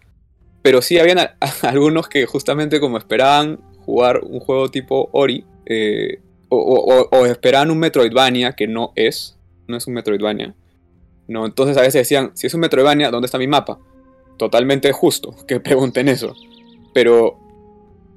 [0.62, 1.20] pero sí habían
[1.64, 7.72] algunos que justamente como esperaban jugar un juego tipo Ori, eh, o- o- o esperaban
[7.72, 10.56] un Metroidvania, que no es, no es un Metroidvania.
[11.34, 13.80] No, entonces a veces decían, si es un Metroidvania, ¿dónde está mi mapa?
[14.38, 16.36] Totalmente justo que pregunten eso.
[16.94, 17.40] Pero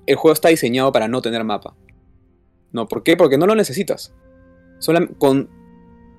[0.04, 1.74] el juego está diseñado para no tener mapa.
[2.72, 3.16] No, ¿por qué?
[3.16, 4.12] Porque no lo necesitas.
[4.80, 5.48] Solam- con,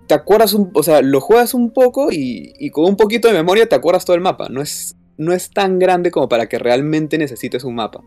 [0.08, 3.70] te acuerdas un, o sea, lo juegas un poco y, con un poquito de memoria
[3.70, 4.48] te acuerdas todo el mapa.
[4.50, 8.04] No es, no es tan grande como para que realmente necesites un mapa.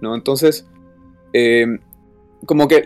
[0.00, 0.14] ¿No?
[0.14, 0.66] Entonces,
[1.34, 1.66] eh,
[2.46, 2.82] como que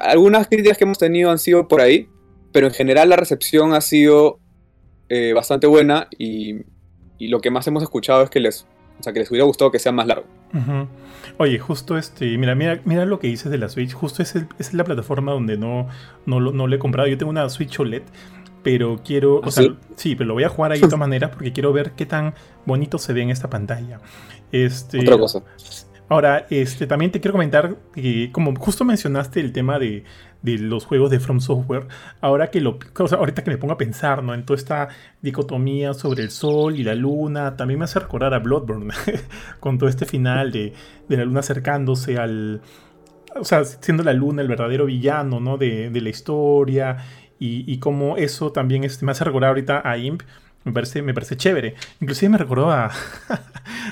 [0.00, 2.08] algunas críticas que hemos tenido han sido por ahí,
[2.52, 4.38] pero en general la recepción ha sido
[5.08, 6.56] eh, bastante buena y,
[7.18, 8.66] y lo que más hemos escuchado es que les,
[8.98, 10.26] o sea, que les hubiera gustado que sea más largo.
[11.38, 13.92] Oye, justo este, mira, mira, mira lo que dices de la Switch.
[13.92, 15.88] Justo es, el- es la plataforma donde no,
[16.26, 17.08] no, lo- no lo he comprado.
[17.08, 18.02] Yo tengo una Switch OLED,
[18.62, 19.76] pero quiero, o ¿Ah, sea, sí?
[19.96, 22.34] sí, pero lo voy a jugar ahí de todas maneras porque quiero ver qué tan
[22.66, 24.00] bonito se ve en esta pantalla.
[24.52, 25.42] Este, Otra cosa.
[26.10, 30.02] Ahora, este, también te quiero comentar que, como justo mencionaste el tema de,
[30.42, 31.86] de los juegos de From Software,
[32.20, 34.34] ahora que lo, o sea, ahorita que me pongo a pensar, ¿no?
[34.34, 34.88] En toda esta
[35.22, 38.92] dicotomía sobre el sol y la luna, también me hace recordar a Bloodborne,
[39.60, 40.72] con todo este final de,
[41.08, 42.60] de la luna acercándose al,
[43.36, 45.58] o sea, siendo la luna el verdadero villano, ¿no?
[45.58, 46.96] De, de la historia
[47.38, 50.22] y, y cómo eso también este, me hace recordar ahorita a Imp.
[50.64, 51.74] Me parece, me parece chévere.
[52.00, 52.90] Inclusive me recordó a,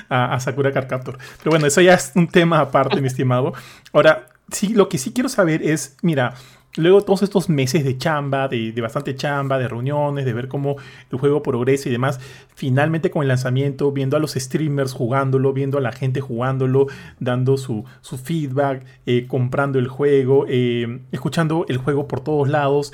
[0.09, 1.17] a, Sakura Card Captor.
[1.39, 3.53] Pero bueno, eso ya es un tema aparte, mi estimado.
[3.93, 6.35] Ahora, sí, lo que sí quiero saber es, mira,
[6.75, 10.75] luego todos estos meses de chamba, de, de bastante chamba, de reuniones, de ver cómo
[11.11, 12.19] el juego progresa y demás,
[12.53, 16.85] finalmente con el lanzamiento, viendo a los streamers jugándolo, viendo a la gente jugándolo,
[17.19, 22.93] dando su, su feedback, eh, comprando el juego, eh, escuchando el juego por todos lados.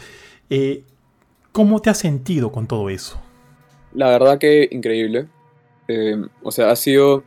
[0.49, 0.83] eh,
[1.51, 3.21] ¿Cómo te has sentido con todo eso?
[3.95, 5.27] La verdad que increíble.
[5.87, 7.23] Eh, o sea, ha sido.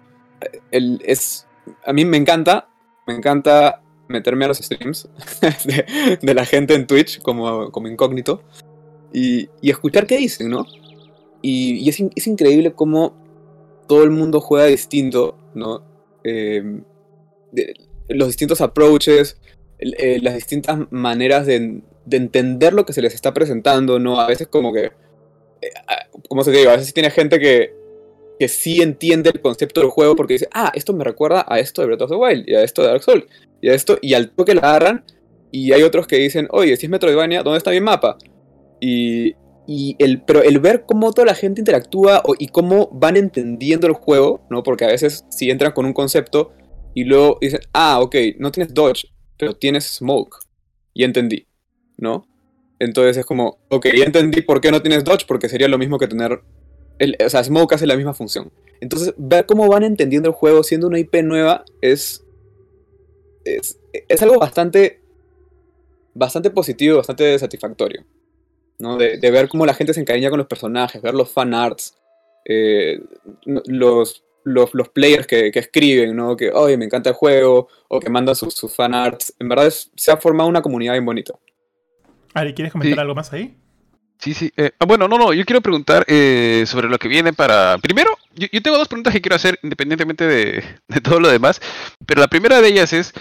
[0.70, 1.46] El, es,
[1.84, 2.68] a mí me encanta.
[3.06, 5.08] Me encanta meterme a los streams
[6.22, 8.42] de, la gente en Twitch como, como incógnito.
[9.12, 10.66] Y, y escuchar qué dicen, ¿no?
[11.40, 13.16] Y, es, es increíble cómo
[13.86, 15.82] todo el mundo juega distinto, ¿no?
[16.24, 16.80] Eh,
[18.08, 19.40] los distintos approaches,
[19.78, 24.20] eh, las distintas maneras de, de entender lo que se les está presentando, ¿no?
[24.20, 24.92] A veces como que
[26.28, 27.72] como se te a veces tiene gente que,
[28.38, 31.82] que sí entiende el concepto del juego porque dice, ah, esto me recuerda a esto
[31.82, 33.24] de Breath of the Wild, y a esto de Dark Souls,
[33.60, 35.04] y a esto, y al toque la agarran,
[35.50, 38.16] y hay otros que dicen, oye, si es Metroidvania, ¿dónde está mi mapa?
[38.80, 39.34] Y,
[39.66, 43.86] y el, pero el ver cómo toda la gente interactúa o- y cómo van entendiendo
[43.86, 44.62] el juego, ¿no?
[44.62, 46.52] Porque a veces si entran con un concepto
[46.94, 50.36] y luego dicen, ah, ok, no tienes dodge, pero tienes smoke,
[50.94, 51.46] y entendí,
[51.96, 52.26] ¿no?
[52.78, 55.98] Entonces es como, ok, ya entendí por qué no tienes dodge, porque sería lo mismo
[55.98, 56.40] que tener.
[56.98, 58.50] El, o sea, Smoke hace la misma función.
[58.80, 62.24] Entonces, ver cómo van entendiendo el juego siendo una IP nueva es.
[63.44, 65.00] Es, es algo bastante.
[66.14, 68.04] Bastante positivo, bastante satisfactorio.
[68.78, 68.96] ¿no?
[68.96, 71.96] De, ver cómo la gente se encariña con los personajes, ver los fan arts,
[72.44, 73.00] eh,
[73.44, 76.36] los, los, los players que, que escriben, ¿no?
[76.36, 79.34] Que, oye, me encanta el juego, o que mandan sus, sus fan arts.
[79.38, 81.34] En verdad, se ha formado una comunidad bien bonita.
[82.34, 83.00] Ari, ¿quieres comentar Sí.
[83.00, 83.56] algo más ahí?
[84.18, 84.52] Sí, sí.
[84.56, 87.78] eh, ah, bueno, no, no, yo quiero preguntar eh, sobre lo que viene para...
[87.78, 91.60] Primero, yo, yo tengo dos preguntas que quiero hacer independientemente de, de todo lo demás,
[92.04, 93.12] pero la primera de ellas es,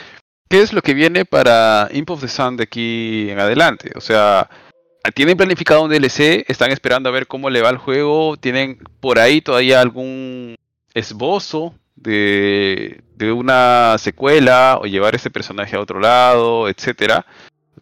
[0.49, 3.91] ¿qué es lo que viene para Imp of the Sun de aquí en adelante?
[3.95, 4.49] O sea,
[5.13, 6.45] ¿tienen planificado un DLC?
[6.47, 8.35] ¿Están esperando a ver cómo le va el juego?
[8.37, 10.55] ¿Tienen por ahí todavía algún
[10.95, 17.23] esbozo de, de una secuela o llevar ese personaje a otro lado, etcétera?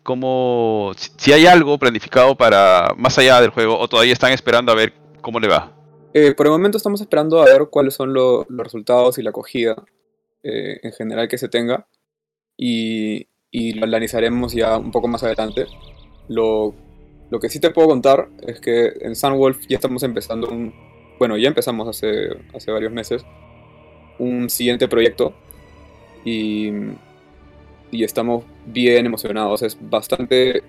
[0.06, 4.72] Como si, si hay algo planificado para más allá del juego o todavía están esperando
[4.72, 5.74] a ver cómo le va.
[6.14, 9.32] Eh, por el momento estamos esperando a ver cuáles son lo- los resultados y la
[9.32, 9.76] acogida
[10.44, 11.88] eh, en general que se tenga
[12.56, 15.66] y, y lo analizaremos ya un poco más adelante.
[16.30, 16.74] Lo,
[17.32, 20.74] lo que sí te puedo contar es que en Sunwolf ya estamos empezando un...
[21.20, 23.26] Bueno, ya empezamos hace, hace varios meses
[24.20, 25.34] un siguiente proyecto
[26.24, 26.70] y,
[27.96, 29.62] y estamos bien emocionados.
[29.62, 30.64] Es bastante,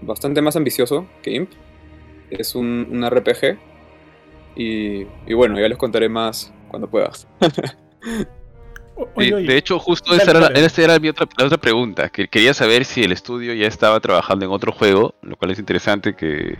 [0.00, 1.50] bastante más ambicioso que Imp.
[2.30, 3.58] Es un, un RPG.
[4.56, 7.26] Y, y bueno, ya les contaré más cuando puedas.
[8.96, 9.46] O- oye, oye.
[9.46, 10.64] De hecho, justo dale, esa, era, dale.
[10.64, 12.08] esa era, mi otra, la otra pregunta.
[12.08, 15.58] Que quería saber si el estudio ya estaba trabajando en otro juego, lo cual es
[15.58, 16.56] interesante que,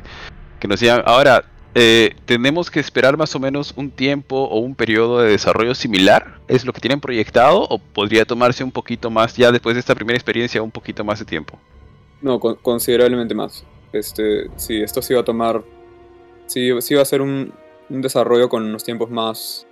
[0.60, 1.02] que nos digan.
[1.06, 5.74] Ahora, eh, ¿tenemos que esperar más o menos un tiempo o un periodo de desarrollo
[5.74, 6.38] similar?
[6.48, 9.94] ¿Es lo que tienen proyectado o podría tomarse un poquito más, ya después de esta
[9.94, 11.58] primera experiencia, un poquito más de tiempo?
[12.22, 13.64] No, con, considerablemente más.
[13.92, 15.62] Este, sí, esto sí va a tomar.
[16.46, 17.52] Sí, sí va a ser un,
[17.90, 19.66] un desarrollo con unos tiempos más.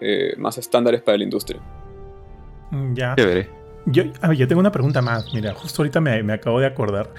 [0.00, 1.60] Eh, más estándares para la industria.
[2.94, 3.14] Ya.
[3.86, 5.32] Yo, yo tengo una pregunta más.
[5.34, 7.10] Mira, justo ahorita me, me acabo de acordar.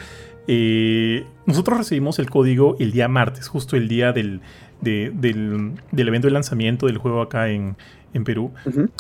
[0.48, 4.42] Eh, nosotros recibimos el código el día martes, justo el día del,
[4.82, 7.76] de- del, del evento de lanzamiento del juego acá en,
[8.14, 8.52] en Perú.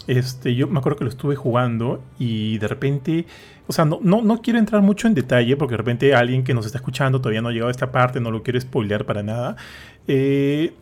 [0.08, 3.26] Este, yo me acuerdo que lo estuve jugando y de repente,
[3.68, 6.54] o sea, no, no, no quiero entrar mucho en detalle porque de repente alguien que
[6.54, 9.24] nos está escuchando todavía no ha llegado a esta parte, no lo quiero spoilear para
[9.24, 9.56] nada.
[10.08, 10.74] Eh,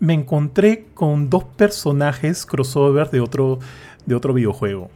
[0.00, 3.58] me encontré con dos personajes crossover de otro,
[4.06, 4.90] de otro videojuego.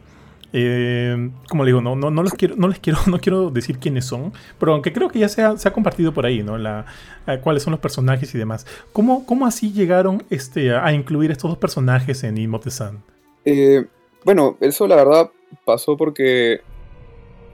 [0.55, 3.79] Eh, como le digo, no, no, no, los quiero, no les quiero, no quiero decir
[3.79, 6.59] quiénes son, pero aunque creo que ya se ha, se ha compartido por ahí, ¿no?
[6.59, 6.85] La,
[7.25, 8.67] a cuáles son los personajes y demás.
[8.93, 13.03] ¿Cómo, cómo así llegaron este, a, a incluir estos dos personajes en of the Sun?
[13.45, 13.85] Eh,
[14.23, 15.31] bueno, eso la verdad
[15.65, 16.61] pasó porque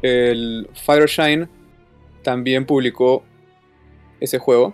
[0.02, 1.48] el Fireshine
[2.22, 3.24] también publicó
[4.20, 4.74] ese juego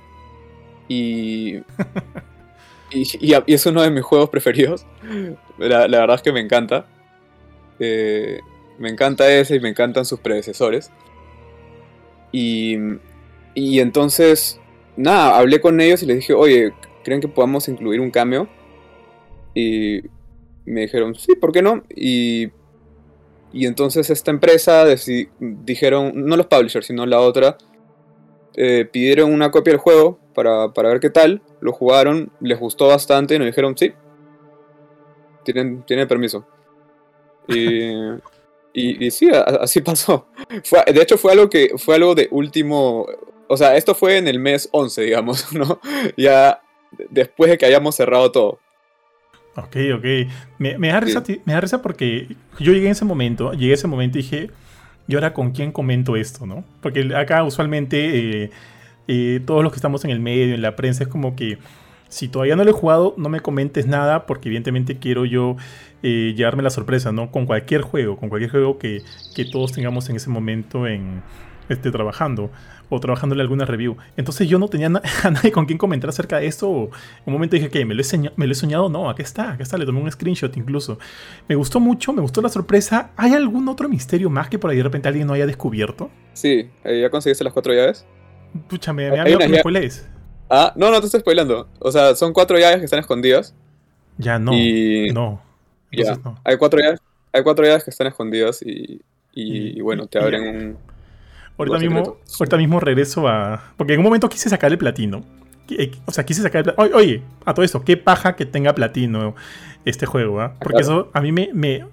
[0.88, 1.58] y,
[2.92, 4.86] y, y es uno de mis juegos preferidos.
[5.60, 6.88] La, la verdad es que me encanta.
[7.80, 8.40] Eh,
[8.78, 10.92] me encanta ese y me encantan sus predecesores.
[12.32, 12.78] Y,
[13.54, 14.60] y entonces,
[14.98, 18.50] nada, hablé con ellos y les dije, oye, ¿creen que podamos incluir un cambio?
[19.54, 20.02] Y
[20.66, 21.84] me dijeron, sí, ¿por qué no?
[21.90, 22.50] Y,
[23.54, 24.86] y entonces esta empresa
[25.40, 27.58] dijeron, no los publishers, sino la otra,
[28.56, 32.88] eh, pidieron una copia del juego para, para ver qué tal, lo jugaron, les gustó
[32.88, 33.94] bastante y nos dijeron, sí,
[35.44, 36.46] tienen, tienen permiso.
[37.48, 37.92] Y,
[38.74, 40.28] y, y sí, a- así pasó.
[40.64, 43.06] Fue- de hecho fue algo que fue algo de último,
[43.48, 45.80] o sea, esto fue en el mes 11, digamos, ¿no?
[46.18, 46.62] Ya
[47.10, 48.60] después de que hayamos cerrado todo.
[49.58, 50.06] Ok, ok.
[50.60, 53.76] Me, me da risa, me da risa porque yo llegué en ese momento, llegué a
[53.76, 54.50] ese momento y dije,
[55.08, 56.66] ¿y ahora con quién comento esto, no?
[56.82, 58.52] Porque acá usualmente eh,
[59.08, 61.58] eh, todos los que estamos en el medio, en la prensa, es como que
[62.10, 65.56] si todavía no lo he jugado, no me comentes nada porque evidentemente quiero yo
[66.04, 67.32] eh, llevarme la sorpresa, ¿no?
[67.32, 69.02] Con cualquier juego, con cualquier juego que,
[69.36, 71.22] que todos tengamos en ese momento en
[71.68, 72.52] este, trabajando
[72.90, 73.98] o trabajándole alguna review.
[74.16, 76.70] Entonces yo no tenía na- a nadie con quien comentar acerca de esto.
[76.70, 77.84] Un momento dije, ¿qué?
[77.86, 78.88] ¿Me lo, he seña- ¿Me lo he soñado?
[78.88, 79.76] No, aquí está, aquí está.
[79.80, 81.00] Le tomé un screenshot incluso.
[81.50, 83.10] Me gustó mucho, me gustó la sorpresa.
[83.18, 86.12] ¿Hay algún otro misterio más que por ahí de repente alguien no haya descubierto?
[86.34, 88.06] Sí, eh, ¿ya conseguiste las cuatro llaves?
[88.70, 90.08] Pucha, me, me que me spoilees.
[90.50, 91.68] Ah, no, no te estoy spoilando.
[91.80, 93.54] O sea, son cuatro llaves que están escondidas.
[94.18, 94.54] Ya, no.
[94.54, 95.42] y No.
[95.92, 96.40] ya, no.
[96.44, 97.02] hay cuatro llaves,
[97.34, 99.02] hay cuatro llaves que están escondidas y,
[99.34, 100.78] y, Y- bueno, te abren un...
[101.58, 103.64] Ahorita mismo, ahorita mismo regreso a.
[103.78, 105.24] Porque en un momento quise sacar el platino.
[105.70, 106.98] Eh, O sea, quise sacar el platino.
[106.98, 109.36] Oye, a todo esto, qué paja que tenga platino
[109.86, 110.54] este juego, ¿ah?
[110.60, 111.02] Porque claro.
[111.04, 111.50] eso a mí me.
[111.54, 111.86] me-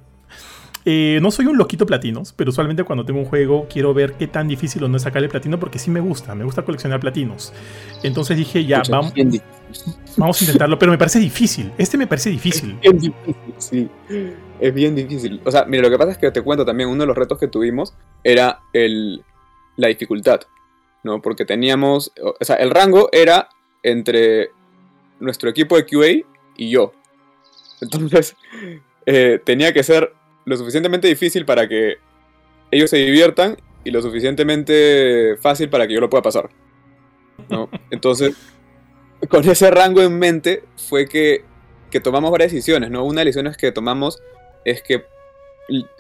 [0.85, 4.27] eh, no soy un loquito platinos, pero usualmente cuando tengo un juego quiero ver qué
[4.27, 7.53] tan difícil o no es sacarle platino porque sí me gusta, me gusta coleccionar platinos.
[8.03, 9.13] Entonces dije, ya, vamos,
[10.17, 11.73] vamos a intentarlo, pero me parece difícil.
[11.79, 12.77] Este me parece difícil.
[12.81, 13.89] Bien difícil, sí.
[14.59, 15.41] Es bien difícil.
[15.45, 17.39] O sea, mira, lo que pasa es que te cuento también, uno de los retos
[17.39, 19.25] que tuvimos era el,
[19.77, 20.41] la dificultad,
[21.05, 21.23] ¿no?
[21.23, 23.49] Porque teníamos, o sea, el rango era
[23.85, 24.51] entre
[25.21, 26.93] nuestro equipo de QA y yo.
[27.81, 28.37] Entonces,
[29.07, 30.13] eh, tenía que ser
[30.45, 31.97] lo suficientemente difícil para que
[32.71, 36.51] ellos se diviertan y lo suficientemente fácil para que yo lo pueda pasar.
[37.49, 37.69] ¿no?
[37.91, 38.37] Entonces,
[39.29, 41.45] con ese rango en mente fue que,
[41.91, 43.05] que tomamos varias decisiones, ¿no?
[43.05, 44.23] Una de las decisiones que tomamos
[44.65, 45.05] es que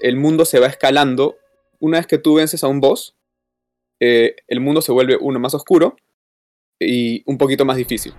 [0.00, 1.36] el mundo se va escalando.
[1.78, 3.16] Una vez que tú vences a un boss,
[4.00, 5.96] eh, el mundo se vuelve uno más oscuro
[6.80, 8.14] y un poquito más difícil.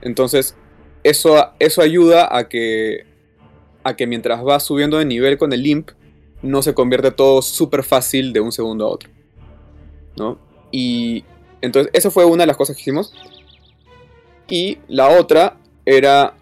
[0.00, 0.56] Entonces,
[1.02, 3.06] eso, eso ayuda a que,
[3.84, 5.90] a que mientras vas subiendo de nivel con el imp,
[6.42, 9.10] no se convierte todo súper fácil de un segundo a otro.
[10.16, 10.38] ¿No?
[10.70, 11.24] Y
[11.60, 13.14] entonces, esa fue una de las cosas que hicimos.
[14.48, 16.34] Y la otra era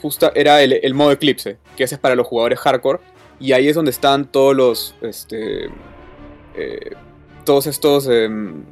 [0.00, 3.00] justa, era el, el modo eclipse, que ese es para los jugadores hardcore.
[3.40, 4.94] Y ahí es donde están todos los.
[5.00, 5.66] Este,
[6.56, 6.90] eh,
[7.44, 8.64] todos estos em,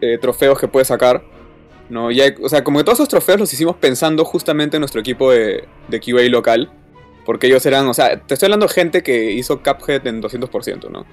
[0.00, 1.24] eh, trofeos que puedes sacar.
[1.88, 2.10] ¿No?
[2.10, 5.00] Y hay- o sea, como que todos esos trofeos los hicimos pensando justamente en nuestro
[5.00, 6.70] equipo de, de QA local.
[7.24, 10.88] Porque ellos eran, o sea, te estoy hablando de gente que hizo Cuphead en 200%,
[10.88, 11.04] ¿no?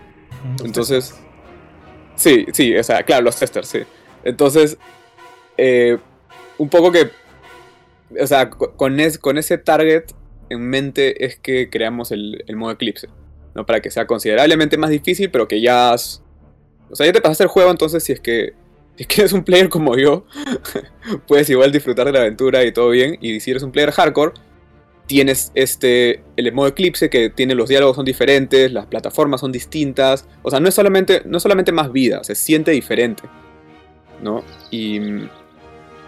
[0.63, 1.15] Entonces,
[2.15, 3.79] sí, sí, o sea, claro, los testers, sí.
[4.23, 4.77] Entonces,
[5.57, 5.97] eh,
[6.59, 7.09] un poco que,
[8.19, 10.03] o sea, con, con ese target
[10.49, 13.09] en mente es que creamos el, el, modo Eclipse,
[13.55, 13.65] ¿no?
[13.65, 15.95] Para que sea considerablemente más difícil, pero que ya...
[16.91, 18.53] O sea, ya te pasaste el juego, entonces si es que
[18.95, 20.25] si es eres un player como yo,
[21.27, 23.17] puedes igual disfrutar de la aventura y todo bien.
[23.21, 24.33] Y si eres un player hardcore,
[25.07, 30.27] tienes este el modo Eclipse que tiene los diálogos son diferentes, las plataformas son distintas.
[30.43, 33.23] O sea, no es solamente, no solamente más vida, se siente diferente.
[34.21, 34.43] ¿No?
[34.71, 35.01] Y,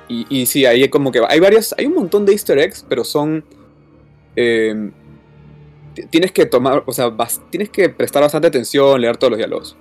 [0.07, 3.43] y, sí, hay como que hay varias, hay un montón de easter eggs, pero son...
[4.37, 4.93] Em,
[6.09, 7.11] tienes que tomar, o sea,
[7.49, 9.75] tienes que prestar bastante atención, leer todos los diálogos.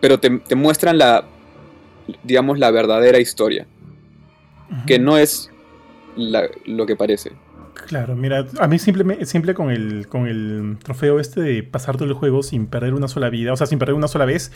[0.00, 1.24] Pero te, te muestran la,
[2.22, 3.66] digamos, la verdadera historia.
[4.86, 5.50] Que no es
[6.16, 7.32] lo que parece.
[7.86, 12.08] Claro, mira, a mí simple, simple con, el, con el trofeo este de pasar todo
[12.08, 14.52] el juego sin perder una sola vida, o sea, sin perder una sola vez,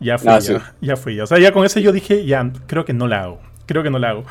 [0.00, 1.14] ya fue, ah, ya, ya fue.
[1.14, 1.24] Ya.
[1.24, 3.40] O sea, ya con ese yo dije, ya, creo que no la hago.
[3.66, 4.24] Creo que no la hago.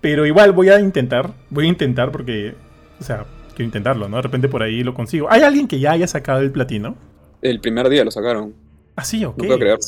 [0.00, 2.54] Pero igual voy a intentar, voy a intentar porque,
[3.00, 4.16] o sea, quiero intentarlo, ¿no?
[4.16, 5.28] De repente por ahí lo consigo.
[5.30, 6.96] ¿Hay alguien que ya haya sacado el platino?
[7.40, 8.54] El primer día lo sacaron.
[8.96, 9.38] Ah, sí, ok.
[9.38, 9.84] No puedo creerlo.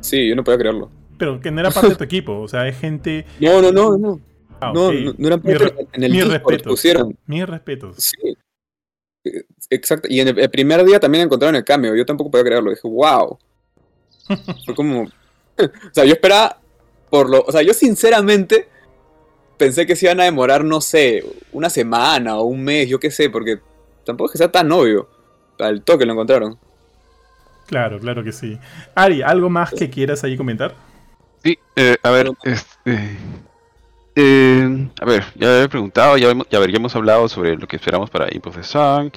[0.00, 0.90] Sí, yo no puedo creerlo.
[1.18, 3.26] Pero que no era parte de tu equipo, o sea, es gente...
[3.40, 4.20] No, no, no, no.
[4.60, 7.16] Ah, no, no, eran parte en el mi respeto, pusieron.
[7.26, 7.96] Mis respetos.
[7.96, 8.36] Sí.
[9.70, 10.08] Exacto.
[10.10, 11.94] Y en el, primer día también encontraron el cambio.
[11.94, 12.70] Yo tampoco podía creerlo.
[12.70, 13.38] Dije, wow.
[14.64, 15.02] Fue como.
[15.58, 16.58] o sea, yo esperaba
[17.10, 17.42] por lo.
[17.42, 18.68] O sea, yo sinceramente
[19.56, 23.10] pensé que se iban a demorar, no sé, una semana o un mes, yo qué
[23.10, 23.60] sé, porque
[24.04, 25.08] tampoco es que sea tan obvio.
[25.58, 26.58] Al toque lo encontraron.
[27.66, 28.58] Claro, claro que sí.
[28.94, 30.74] Ari, ¿algo más que quieras ahí comentar?
[31.42, 33.16] Sí, eh, a ver, este,
[34.16, 38.26] eh, a ver, ya he preguntado, ya, ya, hemos hablado sobre lo que esperamos para
[38.34, 39.12] Imp of the Sun,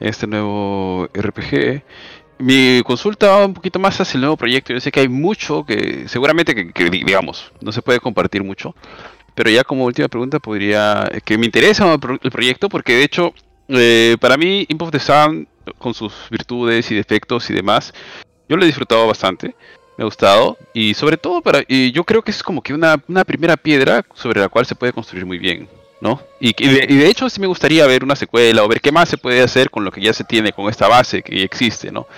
[0.00, 1.82] este nuevo RPG.
[2.38, 4.72] Mi consulta va un poquito más hacia el nuevo proyecto.
[4.72, 8.74] Yo sé que hay mucho que seguramente que, digamos no se puede compartir mucho,
[9.34, 13.34] pero ya como última pregunta podría que me interesa el proyecto porque de hecho
[13.68, 15.46] eh, para mí Imp of the Sun
[15.78, 17.92] con sus virtudes y defectos y demás,
[18.48, 19.54] yo lo he disfrutado bastante
[19.96, 20.58] me ha gustado.
[20.72, 24.40] Y sobre todo para y yo creo que es como que una, primera piedra sobre
[24.40, 25.68] la cual se puede construir muy bien
[26.00, 26.20] ¿no?
[26.40, 29.40] Y, de, hecho sí me gustaría ver una secuela o ver qué más se puede
[29.40, 32.08] hacer con lo que ya se tiene con esta base que existe no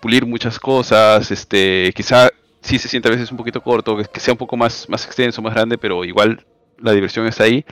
[0.00, 4.34] pulir muchas cosas este quizá sí se siente a veces un poquito corto que sea
[4.34, 6.44] un poco más más extenso más grande pero igual
[6.80, 7.64] la diversión está ahí.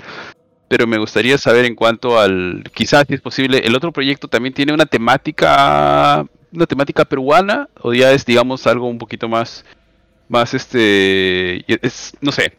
[0.68, 4.52] Pero me gustaría saber en cuanto al quizás si es posible el otro proyecto también
[4.52, 9.64] tiene una temática una temática peruana o ya es, digamos, algo un poquito más,
[10.28, 12.52] más este, es, no sé,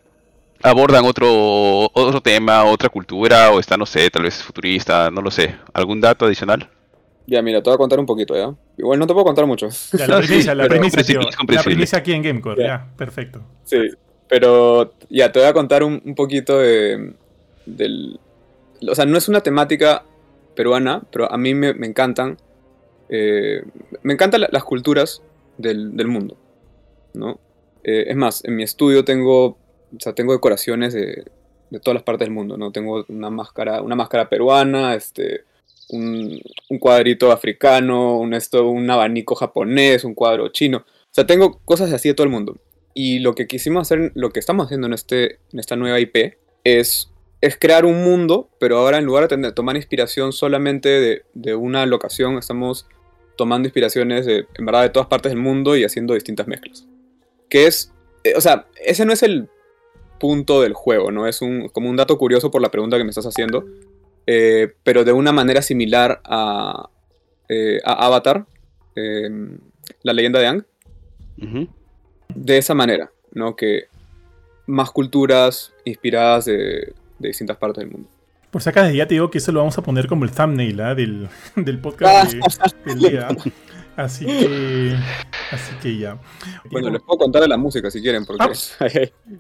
[0.61, 5.31] abordan otro, otro tema, otra cultura o está, no sé, tal vez futurista, no lo
[5.31, 5.55] sé.
[5.73, 6.69] ¿Algún dato adicional?
[7.25, 8.53] Ya, mira, te voy a contar un poquito, ¿ya?
[8.77, 9.67] Igual no te puedo contar mucho.
[9.93, 12.87] la primicia, la, primicia, aquí en Gamecore, ya.
[12.95, 13.41] perfecto.
[13.65, 13.77] Sí,
[14.29, 17.13] pero ya, te voy a contar un, un poquito de,
[17.65, 18.19] del...
[18.87, 20.03] O sea, no es una temática
[20.55, 22.37] peruana, pero a mí me, me encantan
[23.09, 23.63] eh,
[24.03, 25.21] me encantan las culturas
[25.57, 26.37] del, mundo,
[27.13, 27.39] ¿no?
[27.83, 31.25] Eh, es más, en mi estudio tengo, o tengo decoraciones de,
[31.83, 32.71] todas las partes del mundo, ¿no?
[32.71, 35.45] Tengo una máscara, una máscara peruana, este,
[35.89, 36.41] un,
[36.79, 40.79] cuadrito africano, un, esto, un abanico japonés, un cuadro chino.
[40.79, 42.57] O sea, tengo cosas así de todo el mundo.
[42.93, 46.37] Y lo que quisimos hacer, lo que estamos haciendo en, este, en esta nueva IP,
[46.63, 51.55] es, es crear un mundo, pero ahora en lugar de tomar inspiración solamente de, de
[51.55, 52.87] una locación, estamos
[53.37, 56.85] tomando inspiraciones de, en verdad de todas partes del mundo y haciendo distintas mezclas.
[57.49, 59.47] Que es, eh, o sea, ese no es el
[60.19, 61.27] punto del juego, ¿no?
[61.27, 63.65] Es un, como un dato curioso por la pregunta que me estás haciendo,
[64.25, 66.89] eh, pero de una manera similar a,
[67.47, 68.45] eh, a Avatar,
[68.95, 69.59] em,
[70.03, 70.65] la leyenda de Ang.
[72.33, 73.55] De esa manera, ¿no?
[73.55, 73.85] Que
[74.65, 78.09] más culturas inspiradas de distintas partes del mundo.
[78.57, 80.81] Por si acaso ya te digo que eso lo vamos a poner como el thumbnail
[80.81, 80.95] ¿ah?
[80.95, 82.33] del, del, podcast
[82.85, 83.27] del día.
[83.95, 84.95] Así que,
[85.51, 86.17] así que ya.
[86.71, 88.25] Bueno, les puedo contar de la música si quieren.
[88.25, 88.43] Porque...
[88.79, 88.87] Ah,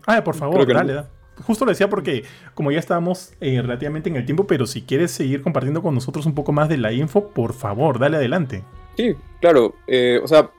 [0.17, 1.05] ah por favor, dale.
[1.41, 5.09] Justo lo decía porque como ya estábamos eh, relativamente en el tiempo, pero si quieres
[5.09, 8.63] seguir compartiendo con nosotros un poco más de la info, por favor, dale adelante.
[8.97, 9.73] Sí, claro.
[9.87, 10.51] Eh, o sea,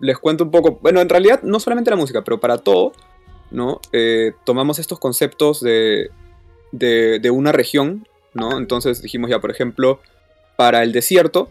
[0.00, 0.78] les cuento un poco.
[0.80, 2.92] Bueno, en realidad no solamente la música, pero para todo,
[3.50, 3.82] ¿no?
[3.92, 6.10] Eh, tomamos estos conceptos de
[6.72, 8.58] de, una región, ¿no?
[8.58, 10.00] Entonces dijimos ya, por ejemplo,
[10.56, 11.48] para el desierto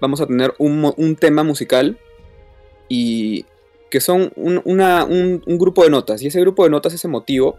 [0.00, 1.96] vamos a tener un, tema musical
[2.88, 3.44] y
[3.90, 6.22] que son un, grupo de notas.
[6.22, 7.58] Y ese grupo de notas, ese motivo,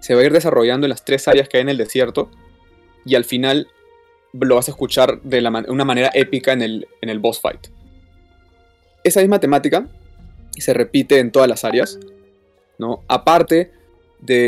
[0.00, 2.30] se va a ir desarrollando en las tres áreas que hay en el desierto
[3.04, 3.68] y al final
[4.32, 7.68] lo vas a escuchar de una manera épica en el, en el boss fight.
[9.02, 9.86] Esa misma temática
[10.58, 11.98] se repite en todas las áreas,
[12.78, 13.02] ¿no?
[13.08, 13.72] Aparte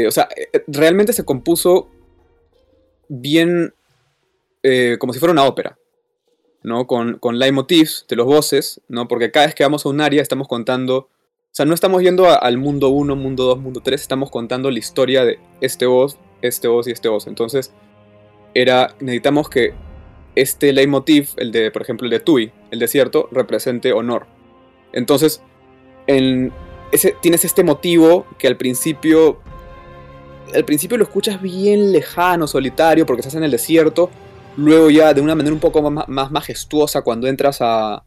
[0.07, 1.89] o sea, eh, realmente se compuso
[3.09, 3.75] bien
[4.63, 5.79] eh, como si fuera una ópera,
[6.63, 6.87] ¿no?
[6.87, 9.09] Con, con leitmotivs de los voces, ¿no?
[9.09, 11.09] Porque cada vez que vamos a un área estamos contando, o
[11.53, 15.25] sea, no estamos yendo al mundo 1, mundo 2, mundo 3, estamos contando la historia
[15.25, 17.27] de este voz, este voz y este voz.
[17.27, 17.73] Entonces,
[18.55, 19.75] era, necesitamos que
[20.35, 24.27] este leitmotiv, el de, por ejemplo, el de Tui, el desierto, represente honor.
[24.93, 25.43] Entonces,
[26.07, 26.53] en
[26.93, 29.41] ese, tienes este motivo que al principio
[30.55, 34.11] al principio lo escuchas bien lejano, solitario, porque estás en el desierto.
[34.57, 38.05] Luego ya de una manera un poco más, majestuosa cuando entras a,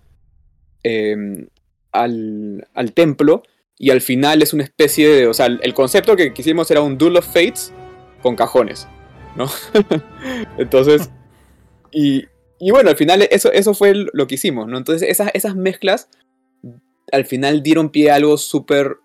[0.83, 1.47] em,
[1.91, 3.43] al, al, templo.
[3.77, 5.27] Y al final es una especie de...
[5.27, 7.73] O sea, el concepto que quisimos era un Duel of Fates
[8.21, 8.87] con cajones.
[9.35, 9.49] ¿No?
[10.57, 11.09] Entonces...
[11.91, 12.25] Y,
[12.59, 14.77] y, bueno, al final eso, eso fue lo que hicimos, ¿no?
[14.77, 16.07] Entonces esas, esas mezclas
[17.11, 18.97] al final dieron pie a algo súper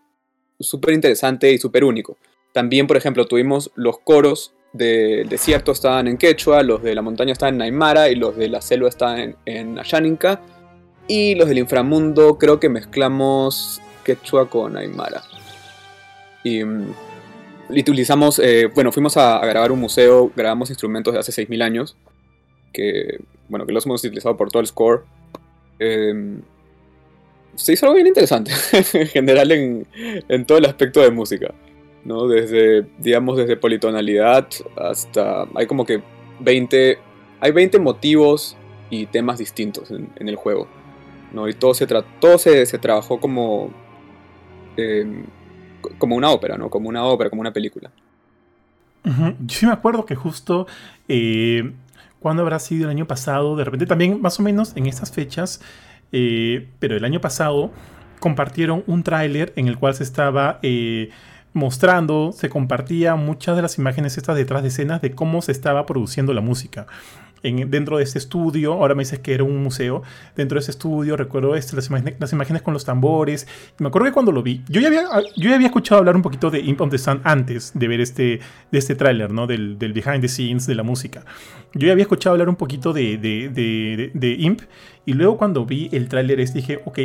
[0.61, 2.17] súper interesante y súper único.
[2.57, 7.33] También, por ejemplo, tuvimos los coros del desierto estaban en quechua, los de la montaña
[7.33, 10.19] estaban en aymara y los de la selva estaban en, en.
[11.07, 15.23] Y los del inframundo creo que mezclamos quechua con aymara.
[16.45, 16.95] Y, mm,
[17.69, 21.99] utilizamos, eh, bueno, fuimos a, grabar un museo, grabamos instrumentos de hace 6.000 años,
[22.73, 25.05] que, bueno, que los hemos utilizado por todo el score.
[25.79, 26.41] Em,
[27.55, 28.51] se hizo algo bien interesante,
[28.95, 29.87] en general en,
[30.27, 31.53] en todo el aspecto de música.
[32.07, 32.29] ¿No?
[32.29, 35.47] Desde, digamos, desde politonalidad hasta...
[35.55, 36.03] Hay como que
[36.41, 36.99] 20...
[37.41, 38.57] Hay 20 motivos
[38.89, 40.69] y temas distintos en, el juego,
[41.33, 41.49] ¿no?
[41.49, 43.71] Y todo se, todo se, se trabajó como...
[44.77, 45.25] Em,
[45.99, 46.71] como una ópera, ¿no?
[46.71, 47.91] Como una ópera, como una película.
[49.05, 50.67] Yo sí me acuerdo que justo...
[51.09, 51.73] Eh,
[52.21, 53.55] cuando habrá sido el año pasado?
[53.55, 55.61] De repente también, más o menos en estas fechas,
[56.11, 57.71] eh, pero el año pasado
[58.19, 61.11] compartieron un tráiler en el cual se estaba eh,
[61.57, 65.87] mostrando, se compartía muchas de las imágenes estas detrás de escenas de cómo se estaba
[65.87, 66.87] produciendo la música.
[67.43, 70.03] En, dentro de este estudio, ahora me dices que era un museo,
[70.37, 73.47] dentro de ese estudio recuerdo este, las, imágenes, con los tambores,
[73.79, 75.05] me acuerdo que cuando lo vi, yo ya había,
[75.37, 78.01] yo ya había escuchado hablar un poquito de Imp of the Sun antes de ver
[78.01, 78.41] este,
[78.71, 79.47] de este tráiler, ¿no?
[79.47, 81.25] Del, del, behind the scenes de la música.
[81.73, 84.61] Yo ya había escuchado hablar un poquito de, de, de, de Imp,
[85.07, 86.99] y luego cuando vi el tráiler dije, ok,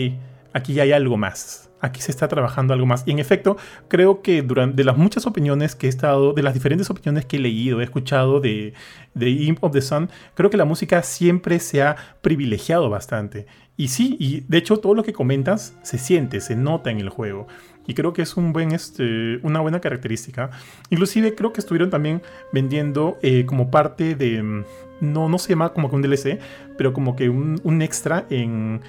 [0.53, 3.03] aquí hay algo más aquí se está trabajando algo más.
[3.05, 3.57] Y en efecto,
[3.87, 7.37] creo que durante de las muchas opiniones que he estado, de las diferentes opiniones que
[7.37, 8.73] he leído, he escuchado de,
[9.13, 13.47] de Imp of the Sun, creo que la música siempre se ha privilegiado bastante.
[13.77, 17.09] Y sí, y de hecho todo lo que comentas se siente, se nota en el
[17.09, 17.47] juego.
[17.87, 20.51] Y creo que es un buen, este, una buena característica.
[20.91, 22.21] Inclusive creo que estuvieron también
[22.53, 24.43] vendiendo eh, como parte de...
[24.43, 24.65] Mm,
[25.01, 26.39] no, no se llama como que un DLC,
[26.77, 28.81] pero como que un, extra en...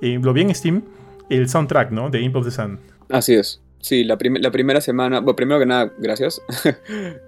[0.00, 0.82] lo vi en Steam
[1.36, 2.10] el soundtrack, ¿no?
[2.10, 2.78] De Imp of the Sun.
[3.08, 3.60] Así es.
[3.80, 6.42] Sí, la, la primera semana, bueno, primero que nada, gracias.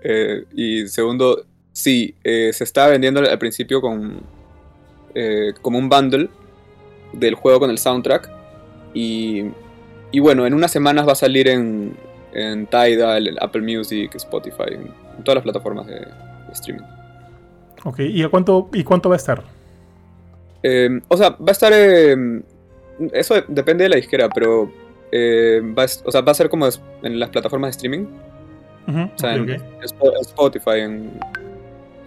[0.05, 4.21] Eh, y segundo, sí, eh, se estaba vendiendo al principio con
[5.15, 6.29] eh, como un bundle
[7.13, 8.29] del juego con el soundtrack.
[8.95, 9.45] Y,
[10.11, 11.97] y bueno, en unas semanas va a salir en,
[12.33, 14.91] en Tidal, Apple Music, Spotify, en,
[15.25, 16.07] todas las plataformas de,
[16.53, 16.85] streaming.
[17.85, 19.43] Ok, ¿y a cuánto, y cuánto va a estar?
[21.09, 21.73] o sea, va a estar
[23.13, 24.71] eso depende de la disquera, pero
[25.11, 26.67] eh, va, o sea, va a ser como
[27.03, 28.07] en las plataformas de streaming.
[28.87, 29.51] o sea, en,
[30.23, 31.11] Spotify, en,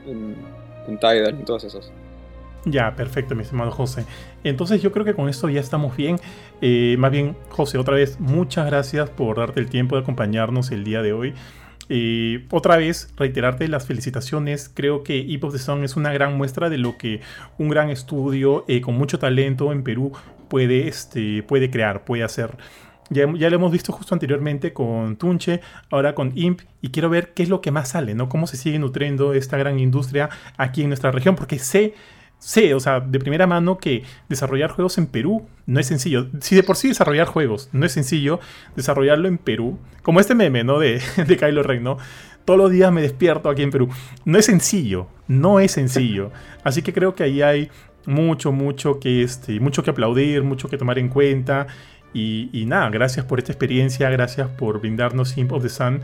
[0.08, 1.92] en, Tidal, en todas esas.
[2.66, 4.06] Ya, perfecto, mi estimado José.
[4.44, 6.18] Entonces yo creo que con esto ya estamos bien.
[6.62, 10.84] Eh, más bien, José, otra vez, muchas gracias por darte el tiempo de acompañarnos el
[10.84, 11.36] día de hoy.
[11.90, 14.72] Eh, otra vez, reiterarte las felicitaciones.
[14.74, 17.22] Creo que Hip of the Song es una gran muestra de lo que
[17.58, 20.12] un gran estudio con mucho talento en Perú
[20.48, 22.58] puede, este, puede crear, puede hacer.
[23.10, 25.62] Ya, ya, lo hemos visto justo anteriormente con Tunche,
[25.92, 28.30] ahora con Imp, y quiero ver qué es lo que más sale, ¿no?
[28.30, 31.94] Cómo se sigue nutriendo esta gran industria aquí en nuestra región, porque sé,
[32.40, 36.28] sé, o sea, de primera mano que desarrollar juegos en Perú no es sencillo.
[36.42, 38.40] Si de por sí desarrollar juegos no es sencillo,
[38.76, 40.80] desarrollarlo en Perú, como este meme, ¿no?
[40.80, 41.98] De, de Kylo Ren, ¿no?
[42.46, 43.90] Todos los días me despierto aquí en Perú.
[44.24, 46.32] No es sencillo, no es sencillo.
[46.64, 47.72] Así que creo que ahí hay
[48.06, 51.68] mucho, mucho que, este, mucho que aplaudir, mucho que tomar en cuenta.
[52.14, 56.00] Y, nada, gracias por esta experiencia, gracias por brindarnos Simp of the Sun.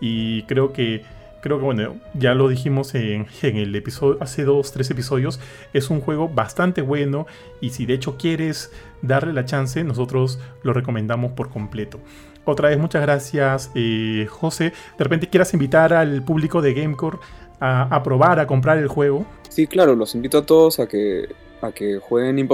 [0.00, 1.02] Y creo que,
[1.42, 5.40] creo que bueno, ya lo dijimos en, en, el episodio, hace dos, tres episodios,
[5.74, 7.26] es un juego bastante bueno.
[7.60, 8.72] Y si de hecho quieres
[9.02, 12.00] darle la chance, nosotros lo recomendamos por completo.
[12.44, 14.72] otra vez muchas gracias, eh, José.
[14.96, 17.18] De repente quieras invitar al público de Gamecore
[17.60, 19.26] a, probar, a comprar el juego.
[19.48, 21.28] Sí, claro, los invito a todos a que,
[21.60, 22.52] a que jueguen Imp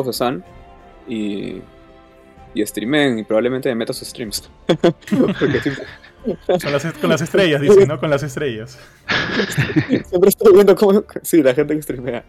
[1.07, 1.62] y,
[2.55, 4.51] y streamen y probablemente me meto sus streams.
[6.47, 7.99] con, las, con, las, estrellas, dicen, ¿no?
[7.99, 8.79] Con las estrellas.
[10.09, 11.05] Siempre estoy viendo cómo.
[11.22, 12.24] Sí, la gente que streamea.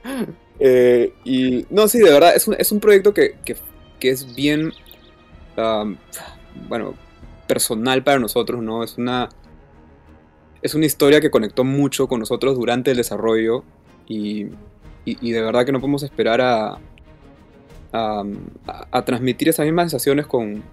[0.59, 1.65] Eh, y.
[1.69, 4.71] No, sí, de verdad, es un, es un proyecto que, que, es bien.
[6.67, 6.95] Bueno,
[7.47, 8.83] personal para nosotros, ¿no?
[8.83, 9.29] Es una,
[10.61, 13.63] es una historia que conectó mucho con nosotros durante el desarrollo
[14.07, 14.45] y,
[15.05, 16.77] de verdad que no podemos esperar a,
[17.91, 20.63] a, transmitir esas mismas sensaciones con,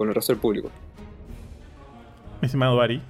[0.00, 0.70] el resto del público.
[2.42, 3.00] Mi estimado Ari.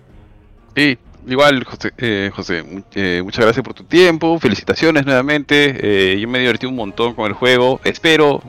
[0.76, 2.62] Sí, igual, José, eh, José
[2.94, 6.12] eh, muchas gracias por tu tiempo, felicitaciones nuevamente.
[6.14, 7.80] Eh, yo me divertí un montón con el juego.
[7.82, 8.42] Espero,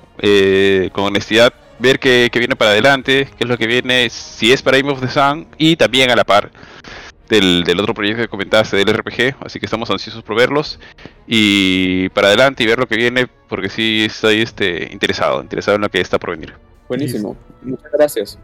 [0.92, 4.78] con honestidad, ver qué, viene para adelante, qué es lo que viene, si es para
[4.78, 6.52] Game of the Sun y también a la par
[7.30, 10.82] del, otro proyecto que comentaste del RPG, así que estamos ansiosos por verlos
[11.26, 15.82] y para adelante y ver lo que viene porque sí estoy este, interesado, interesado en
[15.82, 16.54] lo que está por venir.
[16.90, 18.38] Buenísimo, muchas gracias.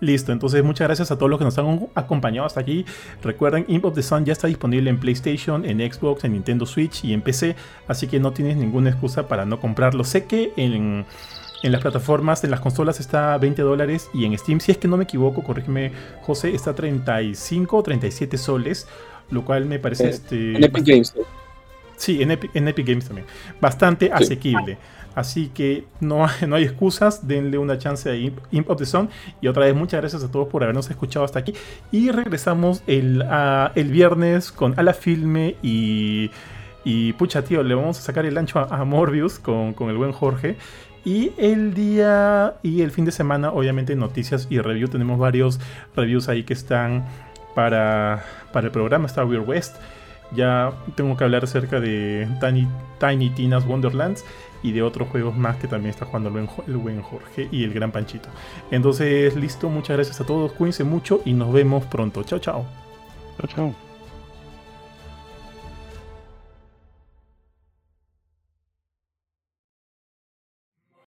[0.00, 2.84] Listo, entonces muchas gracias a todos los que nos han acompañado hasta aquí.
[3.22, 7.04] Recuerden, Imp of the Sun ya está disponible en PlayStation, en Xbox, en Nintendo Switch
[7.04, 10.04] y en PC, así que no tienes ninguna excusa para no comprarlo.
[10.04, 11.06] Sé que en
[11.64, 14.76] en las plataformas, en las consolas está a 20 dólares y en Steam, si es
[14.76, 18.86] que no me equivoco, corrígeme José, está a 35 o 37 soles,
[19.30, 20.10] lo cual me parece...
[20.10, 21.14] este, en Epic Games.
[21.96, 23.26] Sí, en Epic, Games también.
[23.62, 24.76] Bastante asequible.
[25.14, 28.38] Así que no, no hay excusas, denle una chance a Imp,
[28.68, 29.08] of the Sun.
[29.40, 31.54] Y otra vez, muchas gracias a todos por habernos escuchado hasta aquí.
[31.92, 33.24] Y regresamos el,
[33.74, 36.30] el viernes con Ala Filme y,
[36.84, 37.12] y.
[37.14, 40.56] Pucha, tío, le vamos a sacar el ancho a, Morbius con, con, el buen Jorge.
[41.04, 44.88] Y el día y el fin de semana, obviamente, noticias y review.
[44.88, 45.60] Tenemos varios
[45.94, 47.04] reviews ahí que están
[47.54, 49.06] para, para el programa.
[49.06, 49.76] Está Weird West.
[50.34, 52.66] Ya tengo que hablar acerca de Tiny,
[52.98, 54.24] Tiny Tina's Wonderlands
[54.64, 57.92] y de otros juegos más que también está jugando el buen, Jorge y el gran
[57.92, 58.30] Panchito.
[58.70, 62.24] Entonces, listo, muchas gracias a todos, cuídense mucho y nos vemos pronto.
[62.24, 62.64] Chao, chao.
[63.38, 63.83] Chao, chao.